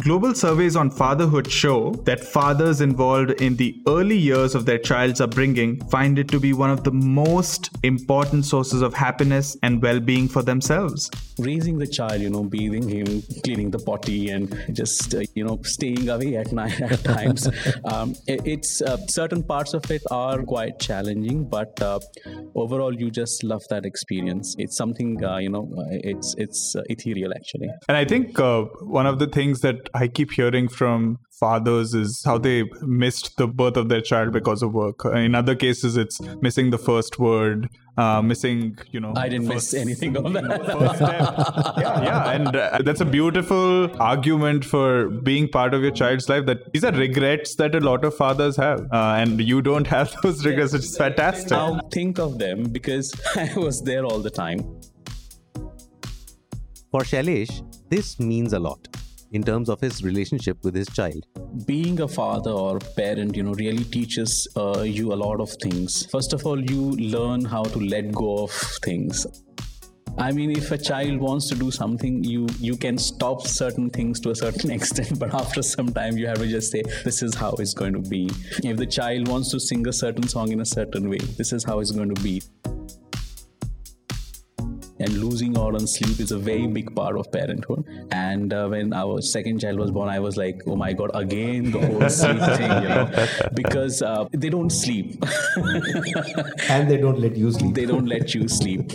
Global 0.00 0.34
surveys 0.34 0.74
on 0.74 0.90
fatherhood 0.90 1.48
show 1.48 1.92
that 2.02 2.18
fathers 2.18 2.80
involved 2.80 3.30
in 3.40 3.54
the 3.54 3.80
early 3.86 4.18
years 4.18 4.56
of 4.56 4.66
their 4.66 4.76
child's 4.76 5.20
upbringing 5.20 5.80
find 5.88 6.18
it 6.18 6.26
to 6.28 6.40
be 6.40 6.52
one 6.52 6.68
of 6.68 6.82
the 6.82 6.90
most 6.90 7.70
important 7.84 8.44
sources 8.44 8.82
of 8.82 8.92
happiness 8.92 9.56
and 9.62 9.80
well 9.80 10.00
being 10.00 10.26
for 10.26 10.42
themselves. 10.42 11.12
Raising 11.38 11.78
the 11.78 11.86
child, 11.86 12.20
you 12.20 12.28
know, 12.28 12.42
bathing 12.42 12.88
him, 12.88 13.22
cleaning 13.44 13.70
the 13.70 13.78
potty, 13.78 14.30
and 14.30 14.52
just, 14.72 15.14
uh, 15.14 15.22
you 15.34 15.44
know, 15.44 15.60
staying 15.62 16.08
away 16.08 16.36
at 16.36 16.50
night 16.52 16.80
at 16.80 17.04
times. 17.04 17.48
um, 17.84 18.16
it's 18.26 18.82
uh, 18.82 18.96
certain 19.06 19.44
parts 19.44 19.74
of 19.74 19.88
it 19.92 20.02
are 20.10 20.42
quite 20.42 20.80
challenging, 20.80 21.44
but 21.44 21.80
uh, 21.80 22.00
overall, 22.56 22.92
you 22.92 23.12
just 23.12 23.44
love 23.44 23.62
that 23.70 23.86
experience. 23.86 24.56
It's 24.58 24.76
something, 24.76 25.24
uh, 25.24 25.38
you 25.38 25.50
know, 25.50 25.68
it's, 25.90 26.34
it's 26.36 26.74
uh, 26.74 26.82
ethereal 26.86 27.32
actually. 27.32 27.68
And 27.88 27.96
I 27.96 28.04
think 28.04 28.40
uh, 28.40 28.62
one 28.82 29.06
of 29.06 29.20
the 29.20 29.28
things 29.28 29.60
that 29.60 29.83
I 29.94 30.08
keep 30.08 30.32
hearing 30.32 30.68
from 30.68 31.18
fathers 31.38 31.94
is 31.94 32.22
how 32.24 32.38
they 32.38 32.64
missed 32.82 33.36
the 33.36 33.46
birth 33.46 33.76
of 33.76 33.88
their 33.88 34.00
child 34.00 34.32
because 34.32 34.62
of 34.62 34.72
work. 34.72 35.04
In 35.04 35.34
other 35.34 35.54
cases, 35.54 35.96
it's 35.96 36.20
missing 36.40 36.70
the 36.70 36.78
first 36.78 37.18
word, 37.18 37.68
uh, 37.96 38.22
missing, 38.22 38.78
you 38.92 39.00
know. 39.00 39.12
I 39.16 39.28
didn't 39.28 39.48
first, 39.48 39.72
miss 39.72 39.74
anything 39.74 40.16
of 40.16 40.32
that. 40.32 40.44
first 40.78 40.96
step. 40.96 41.34
yeah, 41.78 42.02
yeah, 42.02 42.30
and 42.30 42.56
uh, 42.56 42.78
that's 42.84 43.00
a 43.00 43.04
beautiful 43.04 43.90
argument 44.00 44.64
for 44.64 45.08
being 45.08 45.48
part 45.48 45.74
of 45.74 45.82
your 45.82 45.90
child's 45.90 46.28
life. 46.28 46.46
That 46.46 46.72
these 46.72 46.84
are 46.84 46.92
regrets 46.92 47.56
that 47.56 47.74
a 47.74 47.80
lot 47.80 48.04
of 48.04 48.16
fathers 48.16 48.56
have, 48.56 48.80
uh, 48.92 49.16
and 49.18 49.40
you 49.40 49.62
don't 49.62 49.86
have 49.86 50.14
those 50.22 50.44
regrets, 50.46 50.72
which 50.72 50.82
is 50.82 50.96
fantastic. 50.96 51.50
Now 51.50 51.80
think 51.92 52.18
of 52.18 52.38
them 52.38 52.64
because 52.64 53.14
I 53.36 53.52
was 53.56 53.82
there 53.82 54.04
all 54.04 54.20
the 54.20 54.30
time. 54.30 54.80
For 56.90 57.00
Shailesh, 57.00 57.54
this 57.90 58.20
means 58.20 58.52
a 58.52 58.58
lot 58.60 58.86
in 59.34 59.42
terms 59.42 59.68
of 59.68 59.80
his 59.80 60.02
relationship 60.02 60.62
with 60.62 60.74
his 60.74 60.88
child. 60.88 61.26
Being 61.66 62.00
a 62.00 62.08
father 62.08 62.50
or 62.50 62.78
parent 62.96 63.36
you 63.36 63.42
know 63.42 63.54
really 63.54 63.84
teaches 63.84 64.48
uh, 64.56 64.82
you 64.82 65.12
a 65.12 65.18
lot 65.26 65.40
of 65.40 65.50
things. 65.62 66.06
First 66.06 66.32
of 66.32 66.46
all 66.46 66.60
you 66.70 66.92
learn 67.16 67.44
how 67.44 67.64
to 67.64 67.78
let 67.80 68.12
go 68.12 68.44
of 68.44 68.52
things. 68.82 69.26
I 70.16 70.30
mean, 70.30 70.52
if 70.52 70.70
a 70.70 70.78
child 70.78 71.18
wants 71.18 71.48
to 71.48 71.56
do 71.56 71.72
something, 71.72 72.22
you 72.22 72.46
you 72.60 72.76
can 72.76 72.98
stop 72.98 73.46
certain 73.48 73.90
things 73.90 74.20
to 74.20 74.30
a 74.30 74.36
certain 74.36 74.70
extent, 74.78 75.18
but 75.18 75.34
after 75.34 75.60
some 75.60 75.92
time, 75.92 76.16
you 76.16 76.28
have 76.28 76.38
to 76.38 76.46
just 76.46 76.70
say, 76.70 76.82
"This 77.04 77.20
is 77.20 77.34
how 77.34 77.50
it's 77.64 77.74
going 77.74 77.94
to 77.94 78.04
be." 78.10 78.30
If 78.62 78.76
the 78.76 78.86
child 78.86 79.26
wants 79.26 79.50
to 79.50 79.58
sing 79.58 79.88
a 79.88 79.92
certain 79.92 80.28
song 80.34 80.52
in 80.52 80.60
a 80.60 80.68
certain 80.74 81.10
way, 81.10 81.18
this 81.40 81.52
is 81.52 81.64
how 81.64 81.80
it's 81.80 81.90
going 81.90 82.14
to 82.14 82.22
be 82.22 82.40
and 85.04 85.18
losing 85.18 85.56
out 85.58 85.74
on 85.74 85.86
sleep 85.86 86.18
is 86.18 86.32
a 86.32 86.38
very 86.38 86.66
big 86.66 86.94
part 86.96 87.16
of 87.18 87.30
parenthood. 87.30 87.84
And 88.10 88.52
uh, 88.52 88.68
when 88.68 88.92
our 88.92 89.20
second 89.20 89.60
child 89.60 89.78
was 89.78 89.90
born, 89.90 90.08
I 90.08 90.18
was 90.18 90.36
like, 90.36 90.62
oh 90.66 90.76
my 90.76 90.92
God, 90.92 91.10
again 91.14 91.70
the 91.70 91.86
whole 91.86 92.08
sleep 92.08 92.40
thing, 92.58 92.72
you 92.82 92.88
know, 92.88 93.26
because 93.54 94.02
uh, 94.02 94.24
they 94.32 94.48
don't 94.48 94.70
sleep. 94.70 95.22
and 96.68 96.90
they 96.90 96.96
don't 96.96 97.20
let 97.20 97.36
you 97.36 97.52
sleep. 97.52 97.74
They 97.74 97.86
don't 97.86 98.06
let 98.06 98.34
you 98.34 98.48
sleep. 98.48 98.92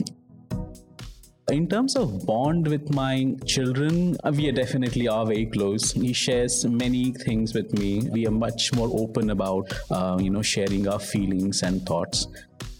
In 1.51 1.67
terms 1.67 1.95
of 1.95 2.27
bond 2.27 2.67
with 2.67 2.91
my 2.93 3.35
children, 3.45 4.17
uh, 4.23 4.31
we 4.35 4.47
are 4.49 4.51
definitely 4.51 5.07
are 5.07 5.25
very 5.25 5.47
close. 5.47 5.91
He 5.91 6.13
shares 6.13 6.63
many 6.65 7.11
things 7.11 7.55
with 7.55 7.73
me. 7.73 8.07
We 8.11 8.27
are 8.27 8.31
much 8.31 8.71
more 8.73 8.89
open 8.93 9.31
about, 9.31 9.73
uh, 9.89 10.17
you 10.21 10.29
know, 10.29 10.43
sharing 10.43 10.87
our 10.87 10.99
feelings 10.99 11.63
and 11.63 11.83
thoughts. 11.87 12.27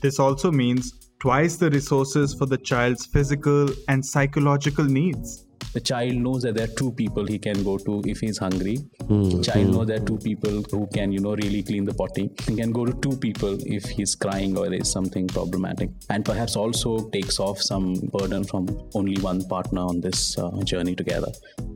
This 0.01 0.19
also 0.19 0.51
means 0.51 0.93
twice 1.19 1.57
the 1.57 1.69
resources 1.69 2.33
for 2.33 2.45
the 2.45 2.57
child's 2.57 3.05
physical 3.05 3.67
and 3.87 4.05
psychological 4.05 4.85
needs. 4.85 5.45
The 5.73 5.79
child 5.79 6.15
knows 6.15 6.41
that 6.43 6.55
there 6.55 6.63
are 6.63 6.75
two 6.75 6.91
people 6.93 7.27
he 7.27 7.37
can 7.37 7.63
go 7.63 7.77
to 7.77 8.01
if 8.05 8.21
he's 8.21 8.39
hungry. 8.39 8.77
Mm-hmm. 9.03 9.37
The 9.37 9.43
child 9.43 9.67
knows 9.67 9.87
there 9.87 10.01
are 10.01 10.05
two 10.05 10.17
people 10.17 10.63
who 10.71 10.87
can, 10.87 11.11
you 11.11 11.19
know, 11.19 11.35
really 11.35 11.61
clean 11.61 11.85
the 11.85 11.93
potty. 11.93 12.31
He 12.47 12.55
can 12.55 12.71
go 12.71 12.85
to 12.85 12.93
two 13.01 13.15
people 13.17 13.55
if 13.67 13.85
he's 13.85 14.15
crying 14.15 14.57
or 14.57 14.67
there's 14.69 14.91
something 14.91 15.27
problematic. 15.27 15.91
And 16.09 16.25
perhaps 16.25 16.55
also 16.55 17.09
takes 17.09 17.39
off 17.39 17.61
some 17.61 17.93
burden 18.13 18.45
from 18.45 18.67
only 18.95 19.21
one 19.21 19.47
partner 19.47 19.81
on 19.81 20.01
this 20.01 20.37
uh, 20.39 20.49
journey 20.63 20.95
together. 20.95 21.31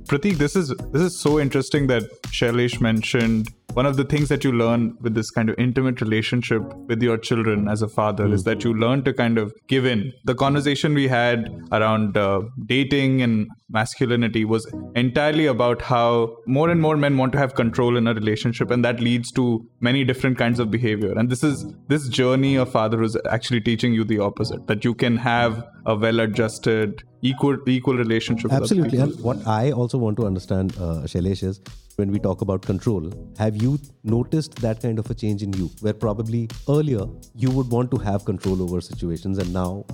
Pratik, 0.05 0.37
this 0.37 0.55
is 0.55 0.73
this 0.91 1.01
is 1.01 1.19
so 1.19 1.39
interesting 1.39 1.85
that 1.87 2.03
Shailesh 2.23 2.81
mentioned 2.81 3.47
one 3.73 3.87
of 3.87 3.97
the 3.97 4.03
things 4.03 4.29
that 4.29 4.43
you 4.43 4.51
learn 4.51 4.95
with 5.01 5.15
this 5.15 5.29
kind 5.31 5.49
of 5.49 5.55
intimate 5.57 5.99
relationship 5.99 6.61
with 6.87 7.01
your 7.01 7.17
children 7.17 7.67
as 7.67 7.81
a 7.81 7.87
father 7.87 8.25
mm. 8.27 8.33
is 8.33 8.43
that 8.43 8.63
you 8.63 8.73
learn 8.73 9.03
to 9.03 9.13
kind 9.13 9.37
of 9.37 9.51
give 9.67 9.85
in. 9.85 10.11
The 10.25 10.35
conversation 10.35 10.93
we 10.93 11.07
had 11.07 11.49
around 11.71 12.15
uh, 12.15 12.41
dating 12.65 13.21
and 13.21 13.47
masculinity 13.69 14.45
was 14.45 14.71
entirely 14.95 15.47
about 15.47 15.81
how 15.81 16.35
more 16.45 16.69
and 16.69 16.81
more 16.81 16.95
men 16.95 17.17
want 17.17 17.31
to 17.33 17.39
have 17.39 17.55
control 17.55 17.97
in 17.97 18.07
a 18.07 18.13
relationship, 18.13 18.69
and 18.69 18.85
that 18.85 18.99
leads 18.99 19.31
to 19.31 19.67
many 19.79 20.03
different 20.03 20.37
kinds 20.37 20.59
of 20.59 20.69
behavior. 20.69 21.11
And 21.17 21.29
this 21.29 21.43
is 21.43 21.65
this 21.87 22.07
journey 22.07 22.55
of 22.55 22.71
fatherhood 22.71 23.07
is 23.07 23.17
actually 23.29 23.61
teaching 23.61 23.93
you 23.93 24.03
the 24.03 24.19
opposite 24.19 24.67
that 24.67 24.85
you 24.85 24.93
can 24.93 25.17
have 25.17 25.63
a 25.85 25.95
well-adjusted, 25.95 27.03
equal 27.21 27.57
equal 27.67 27.97
relationship. 27.97 28.51
Absolutely. 28.51 28.99
And 28.99 29.19
what 29.21 29.47
I 29.47 29.71
also 29.71 29.97
want 29.97 30.17
to 30.17 30.27
understand, 30.27 30.73
uh, 30.77 31.01
Shailesh, 31.05 31.43
is 31.43 31.59
when 31.95 32.11
we 32.11 32.19
talk 32.19 32.41
about 32.41 32.61
control, 32.61 33.11
have 33.37 33.61
you 33.61 33.79
noticed 34.03 34.55
that 34.55 34.81
kind 34.81 34.99
of 34.99 35.09
a 35.09 35.13
change 35.13 35.43
in 35.43 35.53
you, 35.53 35.69
where 35.81 35.93
probably 35.93 36.49
earlier 36.67 37.05
you 37.35 37.51
would 37.51 37.69
want 37.69 37.91
to 37.91 37.97
have 37.97 38.25
control 38.25 38.61
over 38.61 38.81
situations, 38.81 39.37
and 39.37 39.53
now 39.53 39.85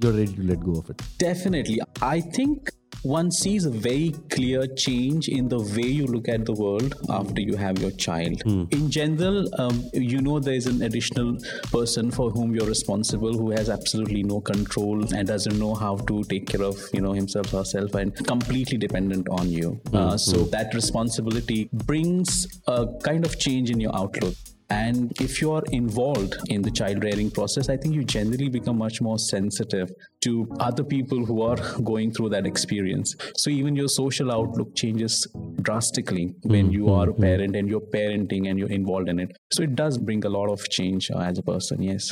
you're 0.00 0.12
ready 0.12 0.34
to 0.34 0.42
let 0.42 0.60
go 0.60 0.72
of 0.72 0.90
it? 0.90 1.02
Definitely. 1.18 1.80
I 2.00 2.20
think 2.20 2.70
one 3.02 3.30
sees 3.30 3.64
a 3.64 3.70
very 3.70 4.14
clear 4.30 4.66
change 4.66 5.28
in 5.28 5.48
the 5.48 5.58
way 5.58 5.88
you 5.88 6.06
look 6.06 6.28
at 6.28 6.44
the 6.44 6.52
world 6.52 6.94
after 7.10 7.40
you 7.40 7.56
have 7.56 7.78
your 7.78 7.90
child. 7.92 8.42
Mm. 8.44 8.72
In 8.72 8.90
general, 8.90 9.48
um, 9.60 9.84
you 9.92 10.20
know 10.20 10.38
there 10.40 10.54
is 10.54 10.66
an 10.66 10.82
additional 10.82 11.38
person 11.70 12.10
for 12.10 12.30
whom 12.30 12.54
you're 12.54 12.66
responsible 12.66 13.32
who 13.32 13.50
has 13.50 13.70
absolutely 13.70 14.22
no 14.22 14.40
control 14.40 15.02
and 15.14 15.28
doesn't 15.28 15.58
know 15.58 15.74
how 15.74 15.96
to 15.96 16.24
take 16.24 16.46
care 16.46 16.62
of 16.62 16.78
you 16.92 17.00
know 17.00 17.12
himself 17.12 17.52
or 17.54 17.58
herself 17.58 17.94
and 17.94 18.14
completely 18.26 18.78
dependent 18.78 19.28
on 19.28 19.48
you. 19.50 19.80
Mm. 19.90 19.98
Uh, 19.98 20.18
so 20.18 20.38
mm. 20.38 20.50
that 20.50 20.74
responsibility 20.74 21.68
brings 21.72 22.46
a 22.66 22.86
kind 23.02 23.24
of 23.24 23.38
change 23.38 23.70
in 23.70 23.80
your 23.80 23.94
outlook. 23.94 24.34
And 24.70 25.18
if 25.18 25.40
you 25.40 25.52
are 25.52 25.62
involved 25.72 26.36
in 26.48 26.60
the 26.60 26.70
child 26.70 27.02
rearing 27.02 27.30
process, 27.30 27.70
I 27.70 27.78
think 27.78 27.94
you 27.94 28.04
generally 28.04 28.50
become 28.50 28.76
much 28.76 29.00
more 29.00 29.18
sensitive 29.18 29.90
to 30.24 30.46
other 30.60 30.84
people 30.84 31.24
who 31.24 31.40
are 31.40 31.56
going 31.80 32.12
through 32.12 32.30
that 32.30 32.46
experience. 32.46 33.16
So 33.36 33.48
even 33.48 33.76
your 33.76 33.88
social 33.88 34.30
outlook 34.30 34.74
changes 34.74 35.26
drastically 35.62 36.34
when 36.42 36.66
mm-hmm. 36.66 36.74
you 36.74 36.92
are 36.92 37.08
a 37.08 37.14
parent 37.14 37.56
and 37.56 37.66
you're 37.66 37.80
parenting 37.80 38.50
and 38.50 38.58
you're 38.58 38.70
involved 38.70 39.08
in 39.08 39.18
it. 39.18 39.34
So 39.52 39.62
it 39.62 39.74
does 39.74 39.96
bring 39.96 40.24
a 40.26 40.28
lot 40.28 40.50
of 40.50 40.68
change 40.68 41.10
uh, 41.10 41.18
as 41.18 41.38
a 41.38 41.42
person, 41.42 41.82
yes. 41.82 42.10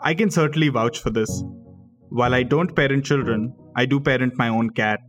I 0.00 0.14
can 0.14 0.30
certainly 0.30 0.70
vouch 0.70 1.00
for 1.00 1.10
this. 1.10 1.44
While 2.08 2.34
I 2.34 2.44
don't 2.44 2.74
parent 2.74 3.04
children, 3.04 3.54
I 3.76 3.84
do 3.84 4.00
parent 4.00 4.38
my 4.38 4.48
own 4.48 4.70
cat. 4.70 5.00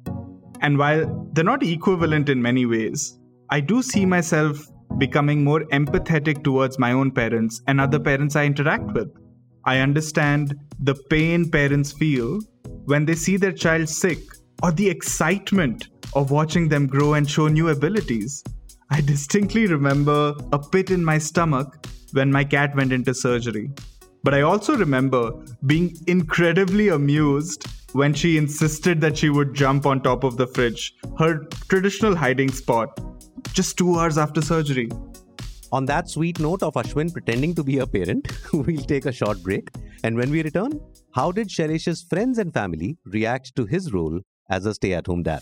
And 0.62 0.77
while 0.77 1.29
they're 1.34 1.44
not 1.44 1.63
equivalent 1.63 2.27
in 2.27 2.41
many 2.41 2.65
ways, 2.65 3.17
I 3.50 3.60
do 3.60 3.82
see 3.82 4.05
myself 4.05 4.65
becoming 4.98 5.44
more 5.44 5.62
empathetic 5.65 6.44
towards 6.44 6.80
my 6.80 6.92
own 6.92 7.12
parents 7.12 7.62
and 7.68 7.80
other 7.82 8.00
parents 8.00 8.36
I 8.36 8.46
interact 8.46 8.94
with. 8.94 9.10
I 9.65 9.80
understand 9.80 10.56
the 10.80 10.96
pain 11.10 11.50
parents 11.50 11.92
feel 11.92 12.39
when 12.86 13.06
they 13.06 13.15
see 13.15 13.38
their 13.38 13.51
child 13.51 13.89
sick 13.89 14.20
or 14.63 14.72
the 14.72 14.89
excitement 14.89 15.89
of 16.13 16.32
watching 16.32 16.70
them 16.70 16.88
grow 16.88 17.13
and 17.13 17.30
show 17.30 17.48
new 17.48 17.70
abilities. 17.70 18.44
I 18.92 19.01
distinctly 19.01 19.68
remember 19.68 20.34
a 20.54 20.60
pit 20.60 20.92
in 20.92 21.04
my 21.04 21.18
stomach 21.18 21.88
when 22.13 22.32
my 22.32 22.44
cat 22.44 22.75
went 22.75 22.94
into 22.94 23.13
surgery. 23.13 23.72
But 24.24 24.34
I 24.34 24.42
also 24.42 24.77
remember 24.77 25.32
being 25.65 25.96
incredibly 26.08 26.89
amused 26.89 27.68
when 27.94 28.13
she 28.13 28.38
insisted 28.38 29.01
that 29.01 29.18
she 29.18 29.30
would 29.30 29.54
jump 29.54 29.86
on 29.86 30.01
top 30.01 30.24
of 30.24 30.38
the 30.38 30.48
fridge, 30.48 30.94
her 31.18 31.46
traditional 31.70 32.15
hiding 32.15 32.51
spot, 32.51 33.00
just 33.54 33.77
two 33.77 34.00
hours 34.00 34.18
after 34.18 34.42
surgery. 34.42 34.89
On 35.72 35.86
that 35.86 36.10
sweet 36.10 36.39
note 36.39 36.63
of 36.63 36.75
Ashwin 36.75 37.12
pretending 37.12 37.54
to 37.56 37.63
be 37.63 37.80
a 37.80 37.88
parent, 37.88 38.27
we'll 38.54 38.84
take 38.84 39.06
a 39.06 39.12
short 39.12 39.42
break. 39.44 39.70
And 40.04 40.15
when 40.15 40.30
we 40.30 40.44
return, 40.44 40.80
how 41.13 41.32
did 41.32 41.50
Shailesh's 41.50 42.04
friends 42.04 42.38
and 42.38 42.54
family 42.54 42.98
react 43.06 43.56
to 43.56 43.65
his 43.65 43.92
role 43.92 44.22
as 44.50 44.65
a 44.65 44.74
stay 44.74 44.94
at 44.94 45.08
home 45.08 45.24
dad? 45.24 45.42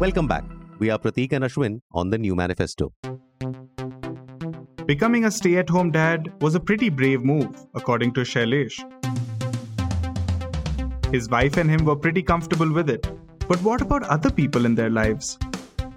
Welcome 0.00 0.26
back. 0.26 0.44
We 0.78 0.90
are 0.90 0.98
Pratik 0.98 1.32
and 1.32 1.44
Ashwin 1.44 1.80
on 1.92 2.10
the 2.10 2.18
new 2.18 2.34
manifesto. 2.34 2.92
Becoming 4.86 5.24
a 5.24 5.30
stay 5.30 5.56
at 5.56 5.70
home 5.70 5.90
dad 5.90 6.30
was 6.42 6.54
a 6.54 6.60
pretty 6.60 6.90
brave 6.90 7.22
move, 7.22 7.66
according 7.74 8.12
to 8.14 8.20
Shailesh. 8.20 8.84
His 11.10 11.26
wife 11.30 11.56
and 11.56 11.70
him 11.70 11.86
were 11.86 11.96
pretty 11.96 12.22
comfortable 12.22 12.70
with 12.70 12.90
it. 12.90 13.08
But 13.48 13.62
what 13.62 13.80
about 13.80 14.02
other 14.02 14.30
people 14.30 14.66
in 14.66 14.74
their 14.74 14.90
lives? 14.90 15.38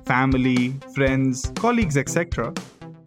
Family, 0.06 0.79
friends, 0.96 1.51
colleagues, 1.56 1.98
etc. 1.98 2.53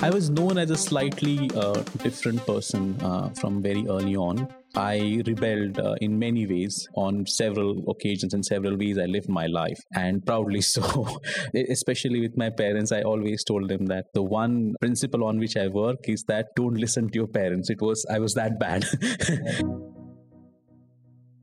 I 0.00 0.10
was 0.10 0.28
known 0.28 0.58
as 0.58 0.70
a 0.70 0.76
slightly 0.76 1.50
uh, 1.54 1.82
different 2.02 2.44
person 2.44 3.00
uh, 3.00 3.30
from 3.30 3.62
very 3.62 3.86
early 3.88 4.16
on. 4.16 4.48
I 4.76 5.22
rebelled 5.26 5.78
uh, 5.78 5.94
in 6.00 6.18
many 6.18 6.46
ways 6.46 6.88
on 6.94 7.26
several 7.26 7.90
occasions 7.90 8.34
in 8.34 8.42
several 8.42 8.76
ways 8.76 8.98
I 8.98 9.06
lived 9.06 9.28
my 9.28 9.46
life 9.46 9.78
and 9.94 10.24
proudly 10.24 10.60
so. 10.74 11.06
Especially 11.68 12.20
with 12.20 12.36
my 12.36 12.50
parents 12.50 12.92
I 12.92 13.02
always 13.02 13.44
told 13.44 13.68
them 13.68 13.86
that 13.86 14.06
the 14.14 14.22
one 14.22 14.74
principle 14.80 15.24
on 15.24 15.38
which 15.38 15.56
I 15.56 15.68
work 15.68 16.08
is 16.08 16.24
that 16.28 16.46
don't 16.56 16.74
listen 16.74 17.08
to 17.08 17.14
your 17.14 17.28
parents. 17.28 17.70
It 17.70 17.80
was 17.80 18.06
I 18.10 18.18
was 18.18 18.34
that 18.34 18.58
bad. 18.58 18.84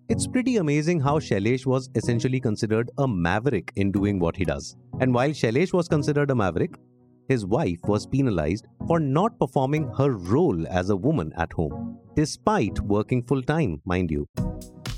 It's 0.09 0.25
pretty 0.25 0.55
amazing 0.55 1.01
how 1.01 1.19
Shailesh 1.19 1.65
was 1.65 1.89
essentially 1.93 2.39
considered 2.39 2.89
a 2.97 3.05
maverick 3.05 3.73
in 3.75 3.91
doing 3.91 4.19
what 4.19 4.37
he 4.37 4.45
does. 4.45 4.77
And 5.01 5.13
while 5.13 5.31
Shailesh 5.31 5.73
was 5.73 5.89
considered 5.89 6.31
a 6.31 6.35
maverick, 6.35 6.75
his 7.27 7.45
wife 7.45 7.79
was 7.83 8.05
penalized 8.05 8.65
for 8.87 8.99
not 8.99 9.37
performing 9.39 9.89
her 9.97 10.11
role 10.11 10.67
as 10.67 10.89
a 10.89 10.95
woman 10.95 11.33
at 11.37 11.51
home, 11.53 11.97
despite 12.15 12.79
working 12.81 13.23
full 13.23 13.41
time, 13.41 13.81
mind 13.85 14.11
you. 14.11 14.27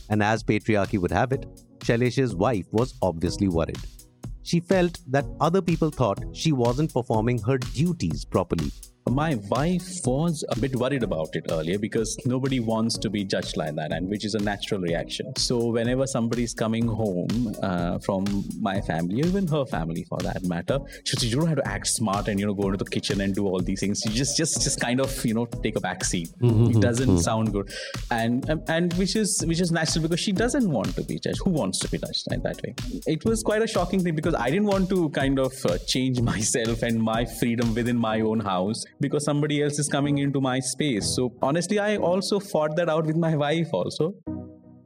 And 0.10 0.24
as 0.24 0.44
patriarchy 0.44 1.00
would 1.00 1.12
have 1.12 1.32
it, 1.32 1.46
Shailesh's 1.80 2.36
wife 2.36 2.66
was 2.72 2.96
obviously 3.02 3.48
worried. 3.48 3.80
She 4.44 4.60
felt 4.60 5.00
that 5.08 5.26
other 5.40 5.62
people 5.62 5.92
thought 5.92 6.24
she 6.34 6.52
wasn't 6.52 6.94
performing 6.94 7.40
her 7.40 7.58
duties 7.58 8.26
properly 8.26 8.72
my 9.10 9.36
wife 9.50 10.06
was 10.06 10.44
a 10.50 10.60
bit 10.60 10.76
worried 10.76 11.04
about 11.04 11.36
it 11.36 11.46
earlier 11.50 11.78
because 11.78 12.18
nobody 12.26 12.60
wants 12.60 12.98
to 12.98 13.10
be 13.10 13.24
judged 13.24 13.58
like 13.58 13.76
that, 13.76 13.92
and 13.92 14.10
which 14.10 14.26
is 14.26 14.36
a 14.36 14.40
natural 14.40 14.82
reaction. 14.82 15.34
So 15.38 15.68
whenever 15.68 16.08
somebody 16.08 16.44
is 16.44 16.54
coming 16.54 16.88
home 16.88 17.56
uh, 17.62 18.00
from 18.00 18.46
my 18.60 18.82
family, 18.82 19.20
even 19.20 19.48
her 19.48 19.66
family 19.66 20.04
for 20.04 20.20
that 20.20 20.44
matter, 20.44 20.80
she 21.04 21.16
says, 21.16 21.32
"You 21.32 21.40
don't 21.40 21.48
have 21.48 21.58
to 21.58 21.68
act 21.68 21.88
smart 21.88 22.28
and 22.28 22.40
you 22.40 22.46
know 22.46 22.54
go 22.54 22.68
into 22.68 22.78
the 22.84 22.90
kitchen 22.90 23.22
and 23.22 23.36
do 23.36 23.48
all 23.48 23.60
these 23.60 23.80
things. 23.80 24.06
You 24.06 24.12
just 24.12 24.38
just 24.38 24.62
just 24.62 24.80
kind 24.80 25.00
of 25.00 25.26
you 25.26 25.34
know 25.34 25.46
take 25.46 25.76
a 25.76 25.80
back 25.80 26.04
seat. 26.04 26.30
Mm-hmm. 26.42 26.78
It 26.78 26.82
doesn't 26.82 27.08
mm-hmm. 27.08 27.18
sound 27.18 27.54
good, 27.54 27.72
and 28.12 28.50
um, 28.50 28.64
and 28.68 28.94
which 28.94 29.16
is 29.16 29.44
which 29.46 29.62
is 29.62 29.72
natural 29.72 30.04
because 30.04 30.20
she 30.20 30.32
doesn't 30.32 30.70
want 30.70 30.96
to 30.96 31.04
be 31.04 31.20
judged. 31.20 31.42
Who 31.44 31.52
wants 31.52 31.80
to 31.80 31.90
be 31.90 31.98
judged 31.98 32.28
like 32.30 32.44
that 32.44 32.62
way? 32.64 32.76
It 33.08 33.26
was 33.26 33.44
quite 33.44 33.62
a 33.62 33.68
shocking 33.68 34.04
thing 34.04 34.16
because 34.16 34.36
I 34.36 34.50
didn't 34.50 34.68
want 34.68 34.90
to 34.90 35.10
kind 35.10 35.40
of 35.40 35.54
uh, 35.66 35.78
change 35.88 36.22
myself 36.34 36.84
and 36.84 37.02
my 37.02 37.26
freedom 37.26 37.74
within 37.74 37.98
my 37.98 38.22
own 38.22 38.40
house 38.40 38.84
because 39.00 39.26
somebody 39.26 39.62
else 39.64 39.80
is 39.80 39.88
coming 39.88 40.18
into 40.18 40.42
my 40.42 40.60
space. 40.60 41.16
So 41.16 41.34
honestly, 41.42 41.80
I 41.80 41.98
also 41.98 42.40
fought 42.40 42.76
that 42.76 42.90
out 42.90 43.06
with 43.06 43.16
my 43.16 43.36
wife 43.36 43.70
also. 43.72 44.14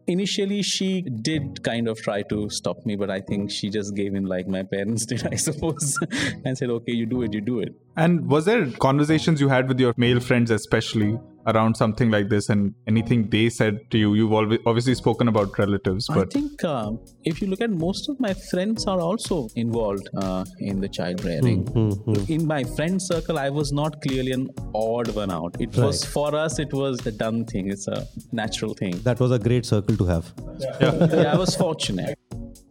Initially, 0.06 0.62
she 0.62 1.02
did 1.02 1.64
kind 1.64 1.88
of 1.88 1.98
try 2.02 2.24
to 2.24 2.50
stop 2.50 2.86
me, 2.86 2.98
but 2.98 3.10
I 3.10 3.22
think 3.22 3.50
she 3.50 3.70
just 3.70 3.96
gave 3.96 4.16
in 4.16 4.26
like 4.26 4.48
my 4.48 4.64
parents 4.64 5.06
did, 5.12 5.26
I 5.26 5.36
suppose, 5.36 5.98
and 6.46 6.58
said, 6.58 6.70
okay, 6.70 6.92
you 6.92 7.06
do 7.06 7.22
it, 7.22 7.34
you 7.34 7.42
do 7.42 7.60
it. 7.60 7.74
And 7.96 8.28
was 8.28 8.46
there 8.46 8.70
conversations 8.72 9.40
you 9.40 9.48
had 9.48 9.68
with 9.68 9.80
your 9.80 9.94
male 9.96 10.20
friends, 10.20 10.52
especially 10.52 11.18
around 11.48 11.76
something 11.76 12.10
like 12.10 12.30
this 12.30 12.50
and 12.50 12.74
anything 12.88 13.30
they 13.30 13.50
said 13.50 13.80
to 13.92 13.98
you 13.98 14.14
you've 14.14 14.32
always 14.32 14.60
obviously 14.66 14.96
spoken 14.96 15.28
about 15.28 15.58
relatives 15.58 16.08
but 16.08 16.28
i 16.28 16.40
think 16.40 16.64
uh, 16.64 16.92
if 17.24 17.42
you 17.42 17.48
look 17.48 17.62
at 17.62 17.70
most 17.70 18.10
of 18.10 18.20
my 18.20 18.34
friends 18.52 18.86
are 18.86 19.00
also 19.00 19.48
involved 19.56 20.10
uh, 20.18 20.46
in 20.60 20.80
the 20.80 20.88
child 20.88 21.24
rearing. 21.26 21.66
Mm-hmm. 21.66 22.32
in 22.32 22.46
my 22.48 22.64
friend 22.64 23.02
circle 23.02 23.38
i 23.38 23.50
was 23.50 23.72
not 23.72 24.02
clearly 24.02 24.32
an 24.32 24.50
odd 24.76 25.10
one 25.16 25.32
out. 25.32 25.56
It 25.60 25.76
right. 25.76 25.86
was 25.86 26.04
for 26.04 26.36
us 26.36 26.60
it 26.60 26.74
was 26.74 27.06
a 27.06 27.12
done 27.12 27.46
thing. 27.46 27.70
It's 27.70 27.88
a 27.88 28.08
natural 28.32 28.74
thing. 28.74 29.00
That 29.02 29.20
was 29.20 29.32
a 29.32 29.40
great 29.40 29.66
circle 29.66 29.98
to 29.98 30.06
have. 30.06 30.32
Yeah, 30.60 31.08
yeah 31.12 31.34
i 31.34 31.38
was 31.38 31.56
fortunate. 31.56 32.18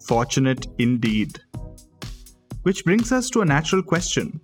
Fortunate 0.06 0.66
indeed. 0.78 1.38
Which 2.62 2.84
brings 2.84 3.12
us 3.12 3.28
to 3.30 3.40
a 3.40 3.44
natural 3.44 3.82
question 3.82 4.40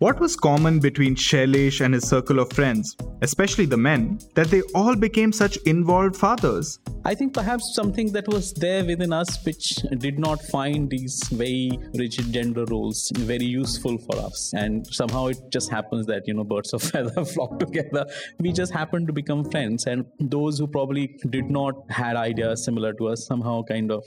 what 0.00 0.18
was 0.18 0.34
common 0.34 0.80
between 0.80 1.14
Shailesh 1.14 1.84
and 1.84 1.92
his 1.92 2.08
circle 2.08 2.38
of 2.38 2.50
friends, 2.54 2.96
especially 3.20 3.66
the 3.66 3.76
men, 3.76 4.18
that 4.34 4.46
they 4.48 4.62
all 4.74 4.96
became 4.96 5.30
such 5.30 5.58
involved 5.66 6.16
fathers? 6.16 6.78
I 7.04 7.14
think 7.14 7.34
perhaps 7.34 7.74
something 7.74 8.10
that 8.12 8.26
was 8.26 8.54
there 8.54 8.82
within 8.82 9.12
us 9.12 9.44
which 9.44 9.74
did 9.98 10.18
not 10.18 10.40
find 10.40 10.88
these 10.88 11.22
very 11.30 11.78
rigid 11.94 12.32
gender 12.32 12.64
roles 12.64 13.12
very 13.14 13.44
useful 13.44 13.98
for 13.98 14.18
us. 14.18 14.54
And 14.54 14.86
somehow 14.86 15.26
it 15.26 15.38
just 15.50 15.70
happens 15.70 16.06
that, 16.06 16.26
you 16.26 16.32
know, 16.32 16.44
birds 16.44 16.72
of 16.72 16.82
feather 16.82 17.22
flock 17.34 17.58
together. 17.58 18.06
We 18.38 18.52
just 18.52 18.72
happened 18.72 19.06
to 19.08 19.12
become 19.12 19.50
friends. 19.50 19.84
And 19.84 20.06
those 20.18 20.58
who 20.58 20.66
probably 20.66 21.18
did 21.28 21.50
not 21.50 21.74
had 21.90 22.16
ideas 22.16 22.64
similar 22.64 22.94
to 22.94 23.08
us 23.08 23.26
somehow 23.26 23.64
kind 23.64 23.92
of 23.92 24.02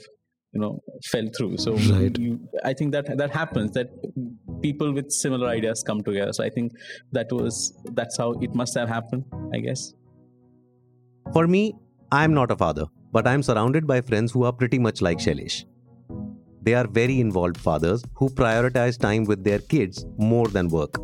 you 0.54 0.60
know 0.62 0.72
fell 1.12 1.28
through 1.36 1.56
so 1.64 1.72
Right. 1.92 2.18
you, 2.24 2.32
i 2.70 2.72
think 2.72 2.92
that 2.96 3.06
that 3.22 3.32
happens 3.40 3.72
that 3.78 3.88
people 4.66 4.92
with 4.98 5.10
similar 5.20 5.48
ideas 5.56 5.82
come 5.90 6.00
together 6.08 6.32
so 6.38 6.44
i 6.44 6.50
think 6.56 6.72
that 7.18 7.32
was 7.38 7.58
that's 8.00 8.16
how 8.22 8.28
it 8.48 8.54
must 8.62 8.78
have 8.82 8.88
happened 8.98 9.24
i 9.58 9.60
guess 9.68 9.84
For 11.34 11.46
me, 11.52 11.60
I'm 12.12 12.32
not 12.34 12.50
a 12.50 12.56
father, 12.56 12.84
but 13.12 13.26
I'm 13.26 13.42
surrounded 13.42 13.86
by 13.86 14.00
friends 14.00 14.32
who 14.32 14.42
are 14.48 14.52
pretty 14.52 14.78
much 14.86 15.00
like 15.06 15.18
Shailesh. 15.18 15.54
They 16.66 16.74
are 16.80 16.86
very 16.98 17.16
involved 17.20 17.56
fathers 17.68 18.04
who 18.18 18.28
prioritize 18.40 18.98
time 18.98 19.24
with 19.24 19.42
their 19.48 19.58
kids 19.58 20.04
more 20.18 20.46
than 20.48 20.68
work. 20.68 21.00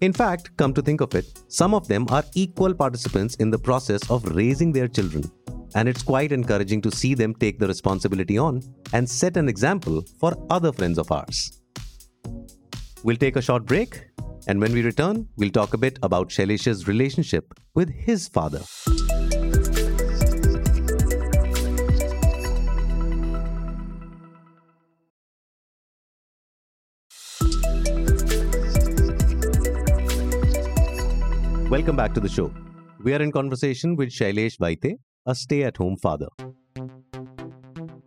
In 0.00 0.12
fact, 0.12 0.50
come 0.56 0.72
to 0.74 0.82
think 0.82 1.00
of 1.00 1.14
it, 1.14 1.26
some 1.48 1.74
of 1.74 1.88
them 1.88 2.06
are 2.10 2.24
equal 2.34 2.74
participants 2.74 3.34
in 3.36 3.50
the 3.50 3.58
process 3.58 4.08
of 4.10 4.24
raising 4.36 4.72
their 4.72 4.88
children, 4.88 5.24
and 5.74 5.88
it's 5.88 6.02
quite 6.02 6.32
encouraging 6.32 6.80
to 6.82 6.90
see 6.90 7.14
them 7.14 7.34
take 7.34 7.58
the 7.58 7.66
responsibility 7.66 8.36
on 8.38 8.62
and 8.92 9.08
set 9.08 9.36
an 9.36 9.48
example 9.48 10.02
for 10.18 10.34
other 10.50 10.72
friends 10.72 10.98
of 10.98 11.10
ours. 11.12 11.60
We'll 13.02 13.16
take 13.16 13.36
a 13.36 13.42
short 13.42 13.64
break, 13.64 14.08
and 14.46 14.60
when 14.60 14.72
we 14.72 14.82
return, 14.82 15.28
we'll 15.36 15.50
talk 15.50 15.74
a 15.74 15.78
bit 15.78 15.98
about 16.02 16.28
Shailesh's 16.28 16.86
relationship 16.86 17.54
with 17.74 17.88
his 17.90 18.28
father. 18.28 18.60
Welcome 31.70 31.94
back 31.94 32.12
to 32.14 32.20
the 32.20 32.28
show. 32.28 32.52
We 33.02 33.14
are 33.14 33.22
in 33.22 33.30
conversation 33.30 33.94
with 33.94 34.10
Shailesh 34.10 34.58
Vaite, 34.58 34.98
a 35.26 35.34
stay 35.34 35.62
at 35.64 35.76
home 35.76 35.96
father. 35.96 36.28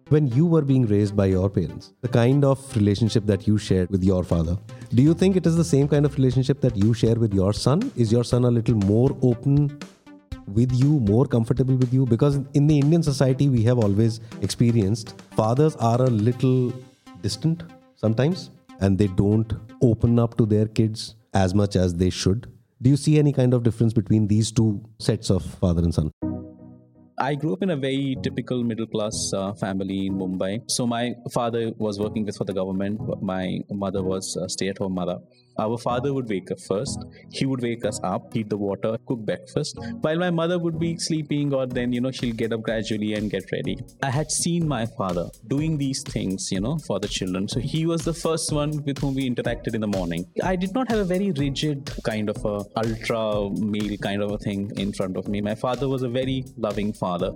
When 0.10 0.28
you 0.28 0.46
were 0.46 0.62
being 0.62 0.86
raised 0.86 1.16
by 1.16 1.26
your 1.28 1.50
parents, 1.50 1.94
the 2.02 2.08
kind 2.08 2.44
of 2.46 2.76
relationship 2.76 3.26
that 3.26 3.48
you 3.48 3.58
shared 3.58 3.90
with 3.90 4.04
your 4.04 4.24
father, 4.24 4.58
do 4.94 5.02
you 5.02 5.14
think 5.14 5.36
it 5.36 5.46
is 5.46 5.56
the 5.56 5.64
same 5.64 5.88
kind 5.88 6.06
of 6.06 6.16
relationship 6.16 6.62
that 6.62 6.76
you 6.76 6.94
share 6.94 7.16
with 7.16 7.34
your 7.34 7.54
son? 7.54 7.92
Is 7.96 8.12
your 8.12 8.24
son 8.24 8.46
a 8.46 8.52
little 8.52 8.76
more 8.76 9.16
open 9.22 9.80
with 10.48 10.72
you, 10.72 11.00
more 11.00 11.26
comfortable 11.26 11.76
with 11.76 11.94
you? 11.94 12.06
Because 12.06 12.40
in 12.54 12.68
the 12.68 12.78
Indian 12.78 13.02
society, 13.02 13.50
we 13.50 13.64
have 13.64 13.80
always 13.80 14.20
experienced 14.42 15.16
fathers 15.36 15.76
are 15.78 16.02
a 16.02 16.10
little 16.10 16.74
distant 17.22 17.64
sometimes 17.96 18.50
and 18.80 18.98
they 18.98 19.08
don't 19.08 19.54
open 19.82 20.20
up 20.20 20.38
to 20.38 20.46
their 20.46 20.68
kids 20.68 21.16
as 21.34 21.56
much 21.56 21.76
as 21.76 21.96
they 21.96 22.10
should. 22.10 22.52
Do 22.82 22.90
you 22.90 22.98
see 22.98 23.18
any 23.18 23.34
kind 23.34 23.54
of 23.54 23.64
difference 23.64 23.94
between 23.94 24.28
these 24.28 24.52
two 24.52 24.84
sets 25.00 25.30
of 25.32 25.44
father 25.44 25.82
and 25.82 25.94
son? 25.94 26.12
I 27.20 27.36
grew 27.36 27.54
up 27.54 27.62
in 27.62 27.70
a 27.70 27.76
very 27.76 28.18
typical 28.24 28.64
middle 28.64 28.88
class 28.88 29.32
uh, 29.36 29.54
family 29.54 30.08
in 30.08 30.14
Mumbai. 30.18 30.64
So 30.68 30.88
my 30.88 31.14
father 31.32 31.72
was 31.78 32.00
working 32.00 32.26
with 32.26 32.36
for 32.36 32.44
the 32.44 32.54
government. 32.54 33.00
My 33.22 33.60
mother 33.70 34.02
was 34.02 34.36
a 34.36 34.50
stay 34.50 34.70
at 34.70 34.80
home 34.80 34.96
mother. 34.96 35.20
Our 35.60 35.78
father 35.78 36.14
would 36.14 36.30
wake 36.30 36.52
up 36.52 36.60
first. 36.60 37.06
He 37.32 37.46
would 37.46 37.62
wake 37.62 37.86
us 37.86 38.00
up, 38.04 38.34
heat 38.34 38.50
the 38.50 38.58
water, 38.58 38.98
cook 39.08 39.20
breakfast, 39.20 39.78
while 40.02 40.18
my 40.18 40.30
mother 40.30 40.60
would 40.60 40.80
be 40.80 40.98
sleeping, 40.98 41.54
or 41.54 41.66
then, 41.66 41.94
you 41.94 42.02
know, 42.02 42.12
she'll 42.12 42.36
get 42.36 42.54
up 42.54 42.62
gradually 42.62 43.14
and 43.14 43.30
get 43.30 43.52
ready. 43.52 43.78
I 44.02 44.10
had 44.10 44.32
seen 44.32 44.68
my 44.68 44.86
father 44.86 45.30
doing 45.48 45.78
these 45.78 46.04
things, 46.04 46.52
you 46.52 46.60
know, 46.60 46.78
for 46.80 47.00
the 47.00 47.08
children. 47.08 47.48
So 47.48 47.60
he 47.60 47.86
was 47.86 48.04
the 48.04 48.14
first 48.14 48.52
one 48.52 48.84
with 48.84 48.98
whom 49.00 49.16
we 49.16 49.30
interacted 49.30 49.76
in 49.76 49.82
the 49.82 49.88
morning. 49.88 50.26
I 50.44 50.56
did 50.56 50.74
not 50.74 50.90
have 50.90 51.00
a 51.00 51.06
very 51.06 51.32
rigid 51.32 51.92
kind 52.04 52.30
of 52.30 52.38
a 52.46 52.64
ultra 52.78 53.50
male 53.52 53.98
kind 53.98 54.22
of 54.22 54.32
a 54.32 54.38
thing 54.38 54.72
in 54.78 54.94
front 54.94 55.18
of 55.18 55.28
me. 55.28 55.42
My 55.42 55.56
father 55.56 55.88
was 55.88 56.04
a 56.04 56.10
very 56.10 56.46
loving 56.58 56.94
father. 56.94 57.32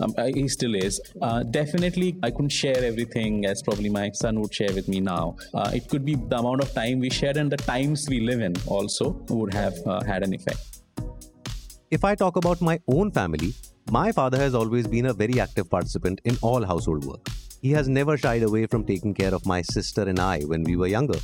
Um, 0.00 0.14
he 0.34 0.48
still 0.48 0.74
is. 0.74 1.00
Uh, 1.22 1.42
definitely, 1.42 2.16
I 2.22 2.30
couldn't 2.30 2.50
share 2.50 2.82
everything 2.84 3.46
as 3.46 3.62
probably 3.62 3.88
my 3.88 4.10
son 4.12 4.40
would 4.40 4.54
share 4.54 4.72
with 4.72 4.88
me 4.88 5.00
now. 5.00 5.36
Uh, 5.54 5.70
it 5.74 5.88
could 5.88 6.04
be 6.04 6.14
the 6.14 6.38
amount 6.38 6.62
of 6.62 6.72
time 6.72 7.00
we 7.00 7.10
shared 7.10 7.36
and 7.36 7.50
the 7.50 7.59
times 7.60 8.08
we 8.08 8.20
live 8.20 8.40
in 8.40 8.54
also 8.66 9.10
would 9.28 9.54
have 9.54 9.74
uh, 9.86 10.02
had 10.04 10.22
an 10.22 10.34
effect. 10.34 10.80
If 11.90 12.04
I 12.04 12.14
talk 12.14 12.36
about 12.36 12.60
my 12.60 12.80
own 12.86 13.10
family, 13.10 13.54
my 13.90 14.12
father 14.12 14.38
has 14.38 14.54
always 14.54 14.86
been 14.86 15.06
a 15.06 15.12
very 15.12 15.40
active 15.40 15.68
participant 15.68 16.20
in 16.24 16.36
all 16.42 16.64
household 16.64 17.04
work. 17.04 17.26
He 17.62 17.72
has 17.72 17.88
never 17.88 18.16
shied 18.16 18.42
away 18.42 18.66
from 18.66 18.84
taking 18.84 19.12
care 19.12 19.34
of 19.34 19.44
my 19.44 19.62
sister 19.62 20.02
and 20.02 20.18
I 20.18 20.40
when 20.42 20.62
we 20.62 20.76
were 20.76 20.86
younger, 20.86 21.18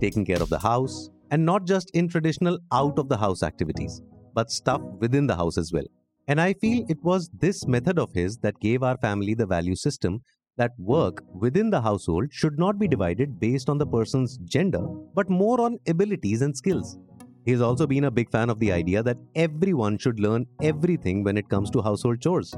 taking 0.00 0.24
care 0.24 0.42
of 0.42 0.48
the 0.48 0.58
house, 0.58 1.10
and 1.30 1.44
not 1.44 1.66
just 1.66 1.90
in 1.90 2.08
traditional 2.08 2.58
out 2.72 2.98
of 2.98 3.08
the 3.08 3.16
house 3.16 3.42
activities, 3.42 4.02
but 4.34 4.50
stuff 4.50 4.80
within 5.00 5.26
the 5.26 5.36
house 5.36 5.58
as 5.58 5.72
well. 5.72 5.84
And 6.28 6.40
I 6.40 6.54
feel 6.54 6.84
it 6.88 7.02
was 7.04 7.30
this 7.38 7.66
method 7.66 7.98
of 7.98 8.12
his 8.12 8.38
that 8.38 8.58
gave 8.60 8.82
our 8.82 8.96
family 8.96 9.34
the 9.34 9.46
value 9.46 9.76
system 9.76 10.22
that 10.56 10.72
work 10.78 11.22
within 11.34 11.70
the 11.70 11.80
household 11.80 12.32
should 12.32 12.58
not 12.58 12.78
be 12.78 12.88
divided 12.88 13.38
based 13.38 13.68
on 13.68 13.78
the 13.78 13.86
person's 13.86 14.38
gender, 14.38 14.82
but 15.14 15.28
more 15.28 15.60
on 15.60 15.78
abilities 15.86 16.42
and 16.42 16.56
skills. 16.56 16.98
He 17.44 17.52
has 17.52 17.60
also 17.60 17.86
been 17.86 18.04
a 18.04 18.10
big 18.10 18.30
fan 18.30 18.50
of 18.50 18.58
the 18.58 18.72
idea 18.72 19.02
that 19.02 19.18
everyone 19.34 19.98
should 19.98 20.18
learn 20.18 20.46
everything 20.62 21.22
when 21.22 21.36
it 21.36 21.48
comes 21.48 21.70
to 21.70 21.82
household 21.82 22.20
chores. 22.20 22.54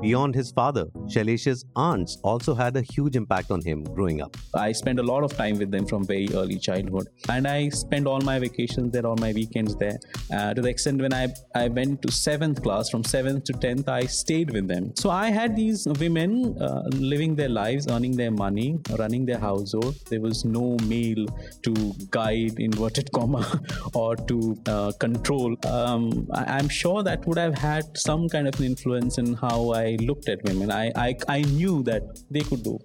Beyond 0.00 0.36
his 0.36 0.52
father, 0.52 0.84
Shailesh's 1.12 1.64
aunts 1.74 2.18
also 2.22 2.54
had 2.54 2.76
a 2.76 2.82
huge 2.82 3.16
impact 3.16 3.50
on 3.50 3.60
him 3.60 3.82
growing 3.82 4.22
up. 4.22 4.36
I 4.54 4.70
spent 4.70 5.00
a 5.00 5.02
lot 5.02 5.24
of 5.24 5.36
time 5.36 5.58
with 5.58 5.72
them 5.72 5.86
from 5.86 6.04
very 6.06 6.28
early 6.34 6.56
childhood, 6.56 7.08
and 7.28 7.48
I 7.48 7.68
spent 7.70 8.06
all 8.06 8.20
my 8.20 8.38
vacations 8.38 8.92
there, 8.92 9.04
all 9.04 9.16
my 9.16 9.32
weekends 9.32 9.74
there. 9.74 9.98
Uh, 10.32 10.54
to 10.54 10.62
the 10.62 10.68
extent 10.68 11.02
when 11.02 11.12
I 11.12 11.26
I 11.54 11.66
went 11.66 12.02
to 12.02 12.12
seventh 12.12 12.62
class, 12.62 12.90
from 12.90 13.02
seventh 13.02 13.42
to 13.44 13.52
tenth, 13.54 13.88
I 13.88 14.02
stayed 14.06 14.52
with 14.52 14.68
them. 14.68 14.92
So 14.94 15.10
I 15.10 15.30
had 15.30 15.56
these 15.56 15.86
women 15.98 16.56
uh, 16.62 16.84
living 16.92 17.34
their 17.34 17.48
lives, 17.48 17.88
earning 17.88 18.16
their 18.16 18.30
money, 18.30 18.78
running 18.98 19.26
their 19.26 19.38
household. 19.38 19.96
There 20.10 20.20
was 20.20 20.44
no 20.44 20.76
male 20.84 21.26
to 21.64 21.74
guide 22.10 22.60
inverted 22.60 23.10
comma 23.12 23.44
or 23.94 24.14
to 24.14 24.56
uh, 24.66 24.92
control. 25.00 25.56
Um, 25.66 26.28
I, 26.32 26.44
I'm 26.58 26.68
sure 26.68 27.02
that 27.02 27.26
would 27.26 27.38
have 27.38 27.58
had 27.58 27.98
some 27.98 28.28
kind 28.28 28.46
of 28.46 28.58
an 28.60 28.66
influence 28.66 29.18
in 29.18 29.34
how 29.34 29.72
I 29.72 29.87
looked 29.96 30.28
at 30.28 30.42
women. 30.44 30.70
I 30.70 30.90
I, 30.96 31.16
I 31.28 31.42
knew 31.42 31.82
that 31.84 32.02
they 32.30 32.40
could 32.40 32.62
do 32.62 32.78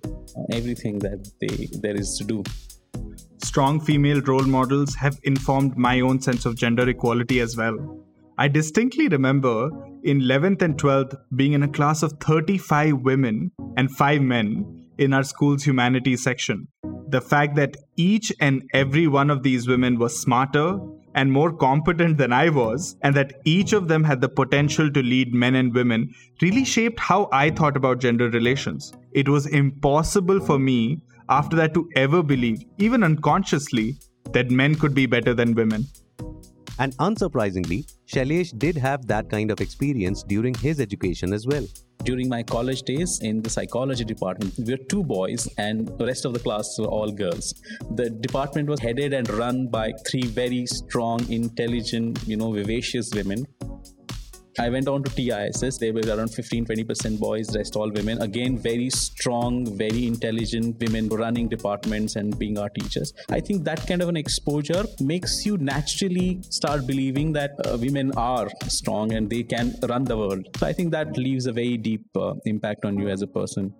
everything 0.52 1.00
that 1.00 1.30
they 1.40 1.68
there 1.82 1.96
is 1.96 2.18
to 2.18 2.24
do. 2.24 2.44
Strong 3.44 3.82
female 3.82 4.22
role 4.22 4.46
models 4.46 4.96
have 4.96 5.20
informed 5.24 5.78
my 5.78 6.00
own 6.00 6.20
sense 6.20 6.46
of 6.46 6.56
gender 6.56 6.88
equality 6.90 7.40
as 7.40 7.56
well. 7.58 7.78
I 8.38 8.48
distinctly 8.48 9.08
remember 9.10 9.70
in 10.04 10.22
11th 10.22 10.62
and 10.64 10.76
12th 10.76 11.16
being 11.36 11.54
in 11.54 11.62
a 11.62 11.68
class 11.68 12.02
of 12.02 12.14
35 12.20 13.02
women 13.02 13.52
and 13.78 13.92
5 13.92 14.22
men 14.22 14.88
in 14.98 15.14
our 15.14 15.24
school's 15.24 15.64
humanities 15.64 16.24
section. 16.24 16.68
The 17.10 17.22
fact 17.22 17.56
that 17.56 17.78
each 17.96 18.34
and 18.40 18.64
every 18.74 19.08
one 19.08 19.30
of 19.30 19.44
these 19.44 19.68
women 19.68 20.00
was 20.00 20.20
smarter 20.20 20.80
and 21.16 21.32
more 21.32 21.52
competent 21.52 22.18
than 22.18 22.34
I 22.34 22.50
was, 22.50 22.96
and 23.02 23.16
that 23.16 23.34
each 23.46 23.74
of 23.74 23.88
them 23.88 24.04
had 24.04 24.22
the 24.22 24.30
potential 24.30 24.92
to 24.92 25.02
lead 25.04 25.34
men 25.34 25.56
and 25.56 25.74
women, 25.74 26.14
really 26.42 26.66
shaped 26.66 27.00
how 27.00 27.30
I 27.32 27.50
thought 27.50 27.78
about 27.78 28.00
gender 28.00 28.30
relations. 28.30 28.94
It 29.12 29.30
was 29.30 29.46
impossible 29.48 30.40
for 30.40 30.60
me 30.60 31.02
after 31.30 31.56
that 31.58 31.74
to 31.74 31.90
ever 31.96 32.24
believe, 32.24 32.64
even 32.78 33.04
unconsciously, 33.04 33.98
that 34.32 34.52
men 34.52 34.76
could 34.76 34.94
be 34.94 35.06
better 35.06 35.34
than 35.34 35.54
women. 35.54 35.86
And 36.80 36.98
unsurprisingly, 36.98 37.86
Shailesh 38.08 38.58
did 38.58 38.76
have 38.78 39.06
that 39.08 39.30
kind 39.30 39.52
of 39.52 39.62
experience 39.62 40.24
during 40.24 40.56
his 40.56 40.80
education 40.80 41.32
as 41.32 41.46
well. 41.46 41.66
During 42.04 42.28
my 42.28 42.44
college 42.44 42.82
days 42.82 43.20
in 43.22 43.42
the 43.42 43.50
psychology 43.50 44.04
department, 44.04 44.54
we 44.58 44.74
were 44.74 44.84
two 44.90 45.04
boys 45.04 45.48
and 45.58 45.88
the 45.98 46.06
rest 46.06 46.26
of 46.26 46.34
the 46.34 46.40
class 46.40 46.78
were 46.78 46.88
all 46.88 47.10
girls. 47.10 47.54
The 47.96 48.10
department 48.10 48.68
was 48.68 48.82
headed 48.82 49.14
and 49.14 49.30
run 49.30 49.68
by 49.68 49.94
three 50.06 50.24
very 50.24 50.66
strong, 50.66 51.26
intelligent, 51.32 52.20
you 52.28 52.36
know, 52.36 52.52
vivacious 52.52 53.10
women. 53.14 53.48
I 54.60 54.70
went 54.70 54.88
on 54.88 55.04
to 55.04 55.16
TISS. 55.16 55.78
They 55.80 55.92
were 55.92 56.02
around 56.08 56.34
15 56.34 56.66
20% 56.66 57.20
boys, 57.20 57.56
rest 57.56 57.76
all 57.76 57.90
women. 57.90 58.22
Again, 58.22 58.58
very 58.58 58.90
strong, 58.90 59.78
very 59.78 60.06
intelligent 60.06 60.80
women 60.80 61.10
running 61.10 61.50
departments 61.50 62.16
and 62.16 62.38
being 62.38 62.58
our 62.58 62.70
teachers. 62.70 63.14
I 63.30 63.40
think 63.40 63.64
that 63.64 63.88
kind 63.88 64.02
of 64.02 64.10
an 64.10 64.18
exposure 64.18 64.84
makes 65.00 65.46
you 65.46 65.58
naturally 65.58 66.42
start 66.50 66.86
believing 66.86 67.34
that 67.34 67.52
uh, 67.66 67.78
women 67.80 68.12
are 68.16 68.48
strong 68.68 69.14
and 69.14 69.30
they 69.30 69.44
can 69.44 69.76
run 69.90 70.04
the 70.04 70.18
world. 70.18 70.48
So 70.58 70.68
I 70.68 70.74
think 70.74 70.92
that 70.92 71.18
leaves 71.18 71.48
a 71.48 71.52
very 71.52 71.78
deep 71.78 72.06
uh, 72.16 72.36
impact 72.46 72.86
on 72.86 73.00
you 73.00 73.10
as 73.10 73.22
a 73.22 73.28
person. 73.28 73.74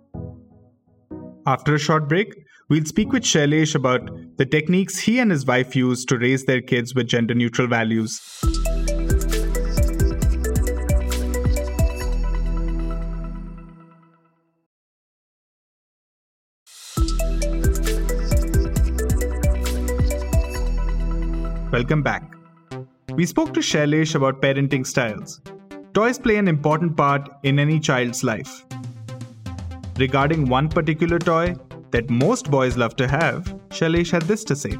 After 1.46 1.74
a 1.74 1.78
short 1.78 2.08
break, 2.08 2.34
we'll 2.68 2.84
speak 2.84 3.12
with 3.12 3.22
Shailesh 3.22 3.74
about 3.74 4.10
the 4.38 4.46
techniques 4.46 4.98
he 4.98 5.18
and 5.20 5.30
his 5.30 5.46
wife 5.46 5.76
use 5.76 6.04
to 6.06 6.18
raise 6.18 6.46
their 6.46 6.62
kids 6.62 6.94
with 6.94 7.06
gender 7.06 7.34
neutral 7.34 7.68
values. 7.68 8.20
Welcome 21.74 22.04
back. 22.04 22.36
We 23.16 23.26
spoke 23.26 23.52
to 23.54 23.60
Shailesh 23.68 24.14
about 24.14 24.40
parenting 24.40 24.86
styles. 24.86 25.40
Toys 25.92 26.20
play 26.20 26.36
an 26.36 26.46
important 26.46 26.96
part 26.96 27.28
in 27.42 27.58
any 27.58 27.80
child's 27.80 28.22
life. 28.22 28.64
Regarding 29.98 30.48
one 30.48 30.68
particular 30.68 31.18
toy 31.18 31.56
that 31.90 32.08
most 32.08 32.48
boys 32.48 32.76
love 32.76 32.94
to 32.94 33.08
have, 33.08 33.52
Shailesh 33.70 34.12
had 34.12 34.22
this 34.22 34.44
to 34.44 34.54
say. 34.54 34.78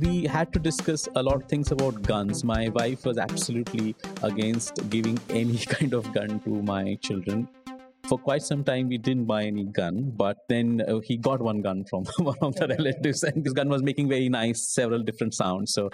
We 0.00 0.24
had 0.24 0.54
to 0.54 0.58
discuss 0.58 1.06
a 1.16 1.22
lot 1.22 1.34
of 1.42 1.48
things 1.50 1.70
about 1.70 2.00
guns. 2.00 2.44
My 2.44 2.70
wife 2.70 3.04
was 3.04 3.18
absolutely 3.18 3.94
against 4.22 4.88
giving 4.88 5.18
any 5.28 5.58
kind 5.74 5.92
of 5.92 6.10
gun 6.14 6.40
to 6.40 6.62
my 6.62 6.94
children 7.02 7.46
for 8.08 8.18
quite 8.18 8.42
some 8.42 8.64
time 8.64 8.88
we 8.88 8.98
didn't 8.98 9.24
buy 9.24 9.44
any 9.44 9.64
gun 9.64 10.12
but 10.16 10.38
then 10.48 10.82
uh, 10.88 10.98
he 11.00 11.16
got 11.16 11.40
one 11.40 11.62
gun 11.62 11.84
from 11.84 12.04
one 12.18 12.36
of 12.42 12.54
the 12.56 12.68
relatives 12.68 13.22
and 13.22 13.44
this 13.44 13.52
gun 13.52 13.68
was 13.68 13.82
making 13.82 14.08
very 14.08 14.28
nice 14.28 14.62
several 14.74 15.02
different 15.02 15.34
sounds 15.34 15.72
so 15.72 15.88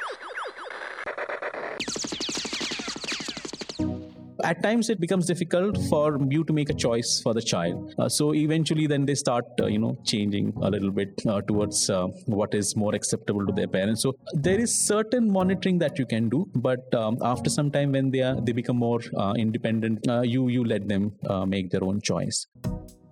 at 4.45 4.63
times 4.63 4.91
it 4.91 5.01
becomes 5.01 5.27
difficult 5.27 5.79
for 5.89 6.19
you 6.31 6.45
to 6.45 6.53
make 6.53 6.71
a 6.71 6.75
choice 6.75 7.21
for 7.23 7.35
the 7.35 7.43
child. 7.43 7.95
Uh, 7.99 8.09
so 8.09 8.35
eventually 8.35 8.87
then 8.87 9.05
they 9.05 9.15
start 9.15 9.45
uh, 9.61 9.67
you 9.67 9.79
know 9.79 9.97
changing 10.05 10.53
a 10.63 10.71
little 10.71 10.91
bit 10.91 11.21
uh, 11.27 11.41
towards 11.43 11.91
uh, 11.91 12.07
what 12.27 12.55
is 12.55 12.77
more 12.77 12.95
acceptable 12.95 13.47
to 13.47 13.53
their 13.53 13.69
parents. 13.69 14.03
So 14.03 14.15
there 14.33 14.59
is 14.59 14.87
certain 14.87 15.31
monitoring 15.31 15.79
that 15.79 15.99
you 15.99 16.07
can 16.07 16.29
do 16.29 16.49
but 16.55 16.93
um, 16.95 17.19
after 17.23 17.51
some 17.51 17.71
time 17.71 17.93
when 17.93 18.11
they 18.11 18.23
are 18.23 18.41
they 18.41 18.53
become 18.53 18.77
more 18.77 19.01
uh, 19.17 19.35
independent 19.37 20.09
uh, 20.09 20.23
you 20.23 20.49
you 20.49 20.65
let 20.65 20.89
them 20.89 21.13
make 21.47 21.71
their 21.71 21.85
own 21.85 22.01
choice. 22.01 22.47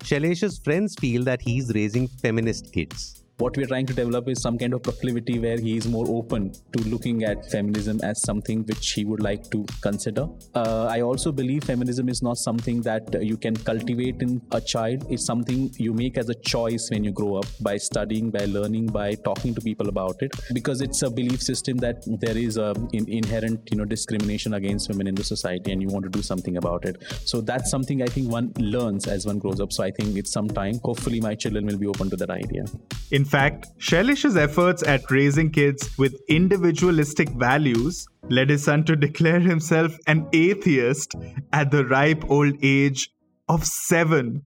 Shailesh's 0.04 0.58
friends 0.58 0.94
feel 1.00 1.24
that 1.24 1.42
he's 1.42 1.72
raising 1.74 2.06
feminist 2.06 2.72
kids 2.72 3.25
what 3.38 3.54
we're 3.56 3.66
trying 3.66 3.84
to 3.86 3.92
develop 3.92 4.28
is 4.28 4.40
some 4.40 4.56
kind 4.56 4.72
of 4.72 4.82
proclivity 4.82 5.38
where 5.38 5.58
he 5.58 5.76
is 5.76 5.86
more 5.86 6.06
open 6.08 6.52
to 6.72 6.82
looking 6.88 7.24
at 7.24 7.50
feminism 7.50 8.00
as 8.02 8.22
something 8.22 8.64
which 8.64 8.92
he 8.92 9.04
would 9.04 9.20
like 9.20 9.50
to 9.50 9.64
consider. 9.82 10.26
Uh, 10.54 10.86
I 10.86 11.02
also 11.02 11.32
believe 11.32 11.64
feminism 11.64 12.08
is 12.08 12.22
not 12.22 12.38
something 12.38 12.80
that 12.82 13.22
you 13.22 13.36
can 13.36 13.54
cultivate 13.54 14.22
in 14.22 14.40
a 14.52 14.60
child. 14.60 15.04
It's 15.10 15.26
something 15.26 15.70
you 15.76 15.92
make 15.92 16.16
as 16.16 16.30
a 16.30 16.34
choice 16.34 16.88
when 16.90 17.04
you 17.04 17.12
grow 17.12 17.36
up 17.36 17.46
by 17.60 17.76
studying, 17.76 18.30
by 18.30 18.46
learning, 18.46 18.86
by 18.86 19.14
talking 19.16 19.54
to 19.54 19.60
people 19.60 19.88
about 19.88 20.22
it. 20.22 20.32
Because 20.54 20.80
it's 20.80 21.02
a 21.02 21.10
belief 21.10 21.42
system 21.42 21.76
that 21.78 22.02
there 22.20 22.38
is 22.38 22.56
a 22.56 22.74
in, 22.94 23.06
inherent, 23.08 23.60
you 23.70 23.76
know, 23.76 23.84
discrimination 23.84 24.54
against 24.54 24.88
women 24.88 25.06
in 25.06 25.14
the 25.14 25.24
society, 25.24 25.72
and 25.72 25.82
you 25.82 25.88
want 25.88 26.04
to 26.04 26.10
do 26.10 26.22
something 26.22 26.56
about 26.56 26.86
it. 26.86 27.02
So 27.26 27.42
that's 27.42 27.70
something 27.70 28.02
I 28.02 28.06
think 28.06 28.30
one 28.30 28.52
learns 28.58 29.06
as 29.06 29.26
one 29.26 29.38
grows 29.38 29.60
up. 29.60 29.72
So 29.72 29.84
I 29.84 29.90
think 29.90 30.16
it's 30.16 30.32
some 30.32 30.48
time. 30.48 30.80
Hopefully, 30.82 31.20
my 31.20 31.34
children 31.34 31.66
will 31.66 31.76
be 31.76 31.86
open 31.86 32.08
to 32.10 32.16
that 32.16 32.30
idea. 32.30 32.64
In 33.10 33.25
fact, 33.26 33.66
Shailesh's 33.78 34.36
efforts 34.36 34.82
at 34.82 35.10
raising 35.10 35.50
kids 35.50 35.90
with 35.98 36.18
individualistic 36.28 37.28
values 37.30 38.06
led 38.30 38.50
his 38.50 38.64
son 38.64 38.84
to 38.84 38.96
declare 38.96 39.40
himself 39.40 39.96
an 40.06 40.26
atheist 40.32 41.14
at 41.52 41.70
the 41.70 41.84
ripe 41.84 42.24
old 42.30 42.54
age 42.62 43.10
of 43.48 43.66
seven 43.66 44.46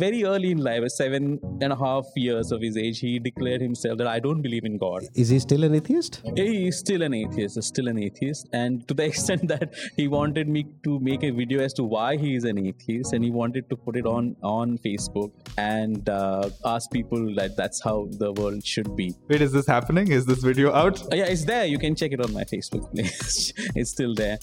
very 0.00 0.24
early 0.24 0.50
in 0.50 0.58
life, 0.58 0.88
seven 0.88 1.38
and 1.60 1.72
a 1.72 1.76
half 1.76 2.06
years 2.16 2.52
of 2.52 2.62
his 2.62 2.76
age, 2.76 2.98
he 3.00 3.18
declared 3.18 3.60
himself 3.60 3.98
that 3.98 4.06
I 4.06 4.18
don't 4.18 4.42
believe 4.42 4.64
in 4.64 4.78
God. 4.78 5.04
Is 5.14 5.28
he 5.28 5.38
still 5.38 5.64
an 5.64 5.74
atheist? 5.74 6.22
He 6.36 6.68
is 6.68 6.78
still 6.78 7.02
an 7.02 7.14
atheist, 7.14 7.62
still 7.62 7.88
an 7.88 7.98
atheist. 7.98 8.48
And 8.52 8.86
to 8.88 8.94
the 8.94 9.04
extent 9.10 9.46
that 9.48 9.74
he 9.96 10.08
wanted 10.08 10.48
me 10.48 10.66
to 10.84 10.98
make 11.00 11.22
a 11.22 11.30
video 11.30 11.60
as 11.60 11.74
to 11.74 11.84
why 11.84 12.16
he 12.16 12.34
is 12.34 12.44
an 12.44 12.58
atheist 12.58 13.12
and 13.12 13.22
he 13.22 13.30
wanted 13.30 13.68
to 13.70 13.76
put 13.76 13.96
it 13.96 14.06
on, 14.06 14.36
on 14.42 14.78
Facebook 14.78 15.32
and 15.58 16.08
uh, 16.08 16.48
ask 16.64 16.90
people 16.90 17.34
that 17.34 17.56
that's 17.56 17.82
how 17.82 18.08
the 18.12 18.32
world 18.32 18.64
should 18.64 18.96
be. 18.96 19.14
Wait, 19.28 19.42
is 19.42 19.52
this 19.52 19.66
happening? 19.66 20.10
Is 20.10 20.24
this 20.24 20.42
video 20.42 20.72
out? 20.72 21.02
Uh, 21.12 21.16
yeah, 21.16 21.24
it's 21.24 21.44
there. 21.44 21.66
You 21.66 21.78
can 21.78 21.94
check 21.94 22.12
it 22.12 22.24
on 22.24 22.32
my 22.32 22.44
Facebook 22.44 22.94
page. 22.94 23.52
it's 23.76 23.90
still 23.90 24.14
there. 24.14 24.38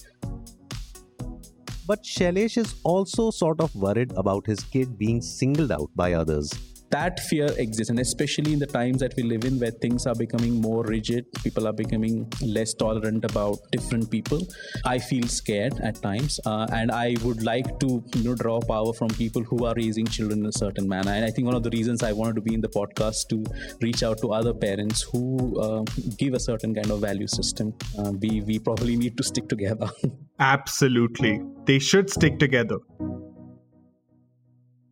But 1.87 2.03
Shailesh 2.03 2.57
is 2.57 2.75
also 2.83 3.31
sort 3.31 3.61
of 3.61 3.73
worried 3.73 4.11
about 4.15 4.45
his 4.45 4.59
kid 4.59 4.97
being 4.97 5.21
singled 5.21 5.71
out 5.71 5.89
by 5.95 6.13
others 6.13 6.51
that 6.89 7.19
fear 7.21 7.47
exists 7.57 7.89
and 7.89 7.99
especially 7.99 8.53
in 8.53 8.59
the 8.59 8.65
times 8.65 8.99
that 8.99 9.13
we 9.17 9.23
live 9.23 9.43
in 9.43 9.59
where 9.59 9.71
things 9.71 10.05
are 10.05 10.15
becoming 10.15 10.61
more 10.61 10.83
rigid 10.83 11.25
people 11.43 11.67
are 11.67 11.73
becoming 11.73 12.31
less 12.41 12.73
tolerant 12.73 13.25
about 13.25 13.57
different 13.71 14.09
people 14.09 14.39
i 14.85 14.97
feel 14.97 15.27
scared 15.27 15.73
at 15.81 16.01
times. 16.01 16.39
Uh, 16.45 16.67
and 16.71 16.91
i 16.91 17.15
would 17.23 17.43
like 17.43 17.79
to 17.79 18.03
you 18.15 18.23
know 18.23 18.35
draw 18.35 18.59
power 18.59 18.93
from 18.93 19.09
people 19.09 19.43
who 19.43 19.65
are 19.65 19.73
raising 19.75 20.05
children 20.05 20.39
in 20.39 20.45
a 20.45 20.51
certain 20.51 20.87
manner. 20.87 21.11
And 21.11 21.25
i 21.25 21.29
think 21.29 21.45
one 21.45 21.55
of 21.55 21.63
the 21.63 21.69
reasons 21.69 22.03
i 22.03 22.11
wanted 22.11 22.35
to 22.35 22.41
be 22.41 22.53
in 22.53 22.61
the 22.61 22.69
podcast 22.69 23.27
to 23.29 23.43
reach 23.81 24.03
out 24.03 24.17
to 24.19 24.31
other 24.31 24.53
parents 24.53 25.01
who 25.01 25.59
uh, 25.59 25.83
give 26.17 26.33
a 26.33 26.39
certain 26.39 26.73
kind 26.73 26.91
of 26.91 27.01
value 27.01 27.27
system. 27.27 27.73
Uh, 27.97 28.11
we 28.21 28.41
we 28.41 28.59
probably 28.59 28.95
need 28.95 29.17
to 29.17 29.23
stick 29.23 29.47
together. 29.47 29.89
Absolutely. 30.39 31.41
They 31.65 31.79
should 31.79 32.09
stick 32.09 32.39
together. 32.39 32.77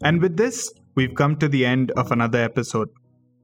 And 0.03 0.21
with 0.21 0.37
this 0.37 0.71
We've 0.95 1.13
come 1.13 1.35
to 1.37 1.49
the 1.49 1.65
end 1.65 1.91
of 1.91 2.11
another 2.11 2.41
episode. 2.41 2.89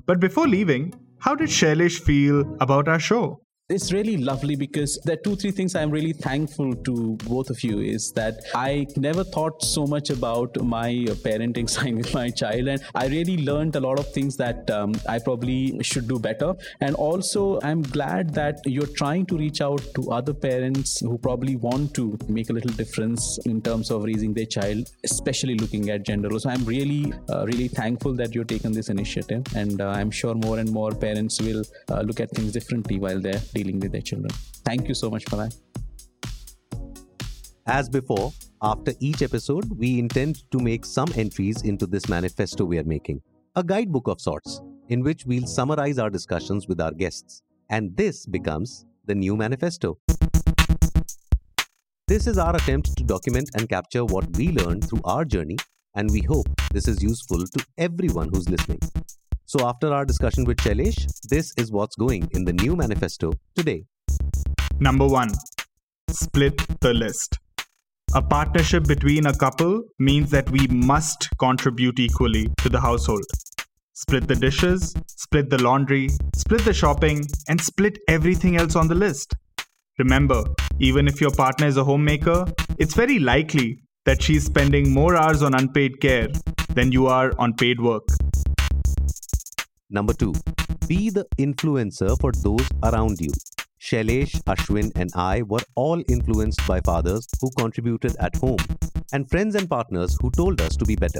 But 0.06 0.20
before 0.22 0.48
leaving, 0.48 0.94
how 1.20 1.36
did 1.36 1.50
Shailesh 1.50 2.00
feel 2.00 2.56
about 2.62 2.88
our 2.88 3.00
show? 3.00 3.41
It's 3.72 3.94
really 3.94 4.18
lovely 4.18 4.56
because 4.56 5.00
there 5.06 5.14
are 5.14 5.24
two 5.26 5.36
three 5.36 5.52
things 5.52 5.76
i'm 5.76 5.92
really 5.92 6.12
thankful 6.12 6.74
to 6.88 7.16
both 7.24 7.50
of 7.50 7.64
you 7.64 7.80
is 7.80 8.12
that 8.12 8.42
i 8.54 8.86
never 8.98 9.24
thought 9.24 9.64
so 9.64 9.86
much 9.86 10.10
about 10.10 10.62
my 10.62 10.90
parenting 11.26 11.70
side 11.76 11.96
with 11.96 12.14
my 12.14 12.30
child. 12.30 12.68
And 12.68 12.82
i 12.96 13.08
really 13.08 13.38
learned 13.38 13.76
a 13.76 13.80
lot 13.80 14.00
of 14.00 14.12
things 14.14 14.36
that 14.38 14.70
um, 14.70 14.94
i 15.08 15.20
probably 15.20 15.82
should 15.82 16.08
do 16.08 16.20
better. 16.20 16.54
And 16.82 16.96
also 16.96 17.60
i'm 17.64 17.82
glad 17.82 18.34
that 18.34 18.60
you're 18.66 18.94
trying 19.02 19.26
to 19.28 19.38
reach 19.38 19.62
out 19.62 19.82
to 19.96 20.12
other 20.12 20.34
parents 20.34 21.00
who 21.00 21.18
probably 21.18 21.56
want 21.56 21.94
to 21.96 22.18
make 22.28 22.50
a 22.50 22.54
little 22.54 22.72
difference 22.72 23.40
in 23.46 23.62
terms 23.62 23.90
of 23.92 24.04
raising 24.04 24.34
their 24.34 24.46
child 24.46 24.90
especially 25.04 25.56
looking 25.56 25.90
at 25.90 26.04
gender 26.04 26.30
so 26.40 26.50
i'm 26.50 26.66
really 26.66 27.14
uh, 27.30 27.46
really 27.46 27.68
thankful 27.68 28.14
that 28.14 28.36
you've 28.36 28.48
taken 28.48 28.72
this 28.72 28.90
initiative. 28.90 29.44
And 29.56 29.80
uh, 29.82 29.90
i'm 29.90 30.12
sure 30.12 30.36
more 30.36 30.60
and 30.60 30.72
more 30.72 30.92
parents 30.94 31.42
will 31.42 31.64
uh, 31.90 32.02
look 32.02 32.20
at 32.20 32.30
things 32.32 32.52
differently 32.52 33.00
while 33.00 33.20
they're 33.20 33.42
dealing 33.62 33.80
with 33.80 33.92
their 33.92 34.08
children. 34.12 34.32
Thank 34.66 34.88
you 34.88 34.96
so 35.04 35.10
much 35.10 35.26
for 35.30 35.36
that. 35.38 35.56
As 37.68 37.90
before, 37.90 38.34
after 38.62 38.94
each 39.00 39.22
episode, 39.22 39.70
we 39.78 40.00
intend 40.00 40.50
to 40.52 40.60
make 40.60 40.86
some 40.86 41.08
entries 41.16 41.62
into 41.62 41.86
this 41.86 42.10
manifesto 42.10 42.66
we 42.66 42.80
are 42.80 42.84
making, 42.84 43.22
a 43.56 43.64
guidebook 43.64 44.08
of 44.08 44.20
sorts, 44.20 44.62
in 44.90 45.04
which 45.04 45.26
we'll 45.26 45.48
summarize 45.48 46.00
our 46.00 46.10
discussions 46.10 46.68
with 46.68 46.82
our 46.82 46.92
guests. 46.92 47.42
And 47.70 47.96
this 47.96 48.26
becomes 48.26 48.86
the 49.06 49.16
new 49.16 49.36
manifesto. 49.36 49.98
This 52.08 52.28
is 52.28 52.38
our 52.38 52.56
attempt 52.56 52.98
to 52.98 53.04
document 53.04 53.50
and 53.56 53.70
capture 53.70 54.04
what 54.04 54.36
we 54.36 54.50
learned 54.50 54.90
through 54.90 55.02
our 55.06 55.24
journey, 55.24 55.58
and 55.96 56.12
we 56.12 56.22
hope 56.22 56.48
this 56.74 56.88
is 56.88 57.02
useful 57.02 57.46
to 57.46 57.66
everyone 57.78 58.30
who's 58.34 58.50
listening. 58.50 58.80
So, 59.52 59.68
after 59.68 59.94
our 59.94 60.06
discussion 60.06 60.46
with 60.46 60.60
Shailesh, 60.60 61.06
this 61.28 61.52
is 61.58 61.74
what's 61.74 61.98
going 61.98 62.26
in 62.32 62.46
the 62.46 62.54
new 62.54 62.74
manifesto 62.78 63.34
today. 63.54 63.84
Number 64.80 65.06
one, 65.06 65.32
split 66.10 66.66
the 66.80 66.94
list. 66.94 67.38
A 68.16 68.22
partnership 68.22 68.86
between 68.86 69.26
a 69.26 69.36
couple 69.36 69.84
means 70.00 70.32
that 70.32 70.50
we 70.52 70.68
must 70.68 71.28
contribute 71.38 72.00
equally 72.00 72.48
to 72.60 72.70
the 72.70 72.80
household. 72.80 73.26
Split 73.92 74.26
the 74.26 74.36
dishes, 74.36 74.96
split 75.08 75.50
the 75.50 75.62
laundry, 75.62 76.08
split 76.38 76.64
the 76.64 76.74
shopping, 76.74 77.22
and 77.50 77.60
split 77.60 78.00
everything 78.08 78.56
else 78.56 78.78
on 78.78 78.88
the 78.88 78.96
list. 78.96 79.34
Remember, 80.00 80.46
even 80.80 81.10
if 81.10 81.20
your 81.20 81.32
partner 81.32 81.68
is 81.68 81.76
a 81.76 81.84
homemaker, 81.84 82.46
it's 82.78 82.94
very 82.94 83.20
likely 83.20 83.84
that 84.06 84.24
she's 84.24 84.46
spending 84.46 84.94
more 84.94 85.18
hours 85.18 85.44
on 85.44 85.54
unpaid 85.56 86.00
care 86.00 86.30
than 86.74 86.94
you 86.94 87.08
are 87.08 87.34
on 87.38 87.54
paid 87.54 87.82
work. 87.82 88.08
Number 89.94 90.14
two, 90.14 90.34
be 90.88 91.10
the 91.10 91.26
influencer 91.38 92.18
for 92.22 92.32
those 92.32 92.66
around 92.82 93.20
you. 93.20 93.32
Shailesh, 93.82 94.42
Ashwin, 94.44 94.92
and 94.96 95.10
I 95.16 95.42
were 95.42 95.66
all 95.76 96.02
influenced 96.08 96.66
by 96.66 96.80
fathers 96.80 97.28
who 97.42 97.50
contributed 97.58 98.16
at 98.20 98.38
home 98.38 98.64
and 99.12 99.30
friends 99.30 99.56
and 99.56 99.70
partners 99.70 100.18
who 100.22 100.32
told 100.32 100.62
us 100.62 100.78
to 100.78 100.86
be 100.86 100.96
better. 100.96 101.20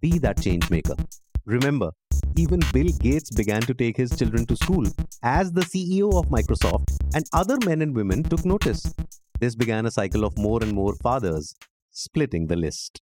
Be 0.00 0.18
that 0.18 0.42
change 0.42 0.70
maker. 0.70 0.96
Remember, 1.44 1.92
even 2.36 2.60
Bill 2.72 2.90
Gates 2.98 3.30
began 3.30 3.60
to 3.62 3.74
take 3.74 3.96
his 3.96 4.16
children 4.16 4.44
to 4.46 4.56
school 4.56 4.86
as 5.22 5.52
the 5.52 5.60
CEO 5.60 6.12
of 6.18 6.30
Microsoft, 6.30 6.96
and 7.14 7.24
other 7.32 7.58
men 7.64 7.80
and 7.80 7.94
women 7.94 8.24
took 8.24 8.44
notice. 8.44 8.92
This 9.38 9.54
began 9.54 9.86
a 9.86 9.90
cycle 9.92 10.24
of 10.24 10.36
more 10.36 10.60
and 10.62 10.72
more 10.72 10.96
fathers 10.96 11.54
splitting 11.92 12.48
the 12.48 12.56
list. 12.56 13.00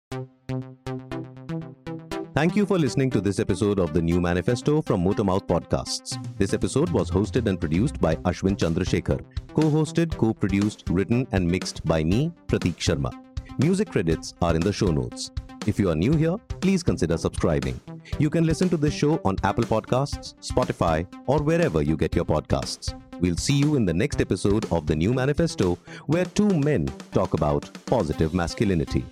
Thank 2.36 2.58
you 2.58 2.66
for 2.66 2.78
listening 2.78 3.10
to 3.12 3.22
this 3.22 3.40
episode 3.40 3.80
of 3.80 3.94
the 3.94 4.02
New 4.02 4.20
Manifesto 4.20 4.82
from 4.82 5.06
Motormouth 5.06 5.48
Podcasts. 5.48 6.18
This 6.38 6.54
episode 6.54 6.90
was 6.90 7.10
hosted 7.10 7.48
and 7.48 7.58
produced 7.58 8.02
by 8.02 8.18
Ashwin 8.30 8.58
Chandrasekhar, 8.58 9.22
co-hosted, 9.54 10.18
co-produced, 10.18 10.84
written 10.90 11.26
and 11.32 11.48
mixed 11.48 11.86
by 11.86 12.04
me, 12.04 12.34
Prateek 12.48 12.76
Sharma. 12.76 13.14
Music 13.58 13.90
credits 13.90 14.34
are 14.42 14.54
in 14.54 14.60
the 14.60 14.74
show 14.74 14.88
notes. 14.88 15.32
If 15.66 15.80
you 15.80 15.90
are 15.90 15.96
new 15.96 16.12
here, 16.12 16.36
please 16.60 16.84
consider 16.84 17.18
subscribing. 17.18 17.80
You 18.20 18.30
can 18.30 18.46
listen 18.46 18.68
to 18.68 18.76
this 18.76 18.94
show 18.94 19.22
on 19.24 19.38
Apple 19.46 19.64
Podcasts, 19.64 20.34
Spotify, 20.42 21.08
or 21.28 21.42
wherever 21.42 21.82
you 21.82 21.96
get 21.96 22.14
your 22.18 22.26
podcasts. 22.26 23.02
We'll 23.22 23.38
see 23.38 23.58
you 23.58 23.78
in 23.78 23.86
the 23.86 23.94
next 23.94 24.20
episode 24.20 24.70
of 24.74 24.88
the 24.88 24.96
new 24.98 25.14
manifesto 25.14 25.80
where 26.08 26.26
two 26.26 26.50
men 26.50 26.88
talk 27.14 27.34
about 27.34 27.70
positive 27.86 28.34
masculinity. 28.34 29.06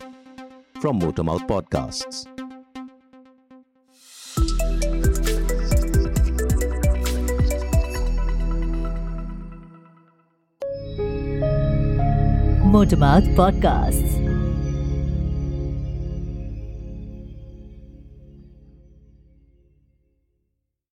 From 0.81 0.99
Motormouth 0.99 1.47
Podcasts. 1.47 2.27
Motormouth 12.83 13.23
Podcasts. 13.33 14.22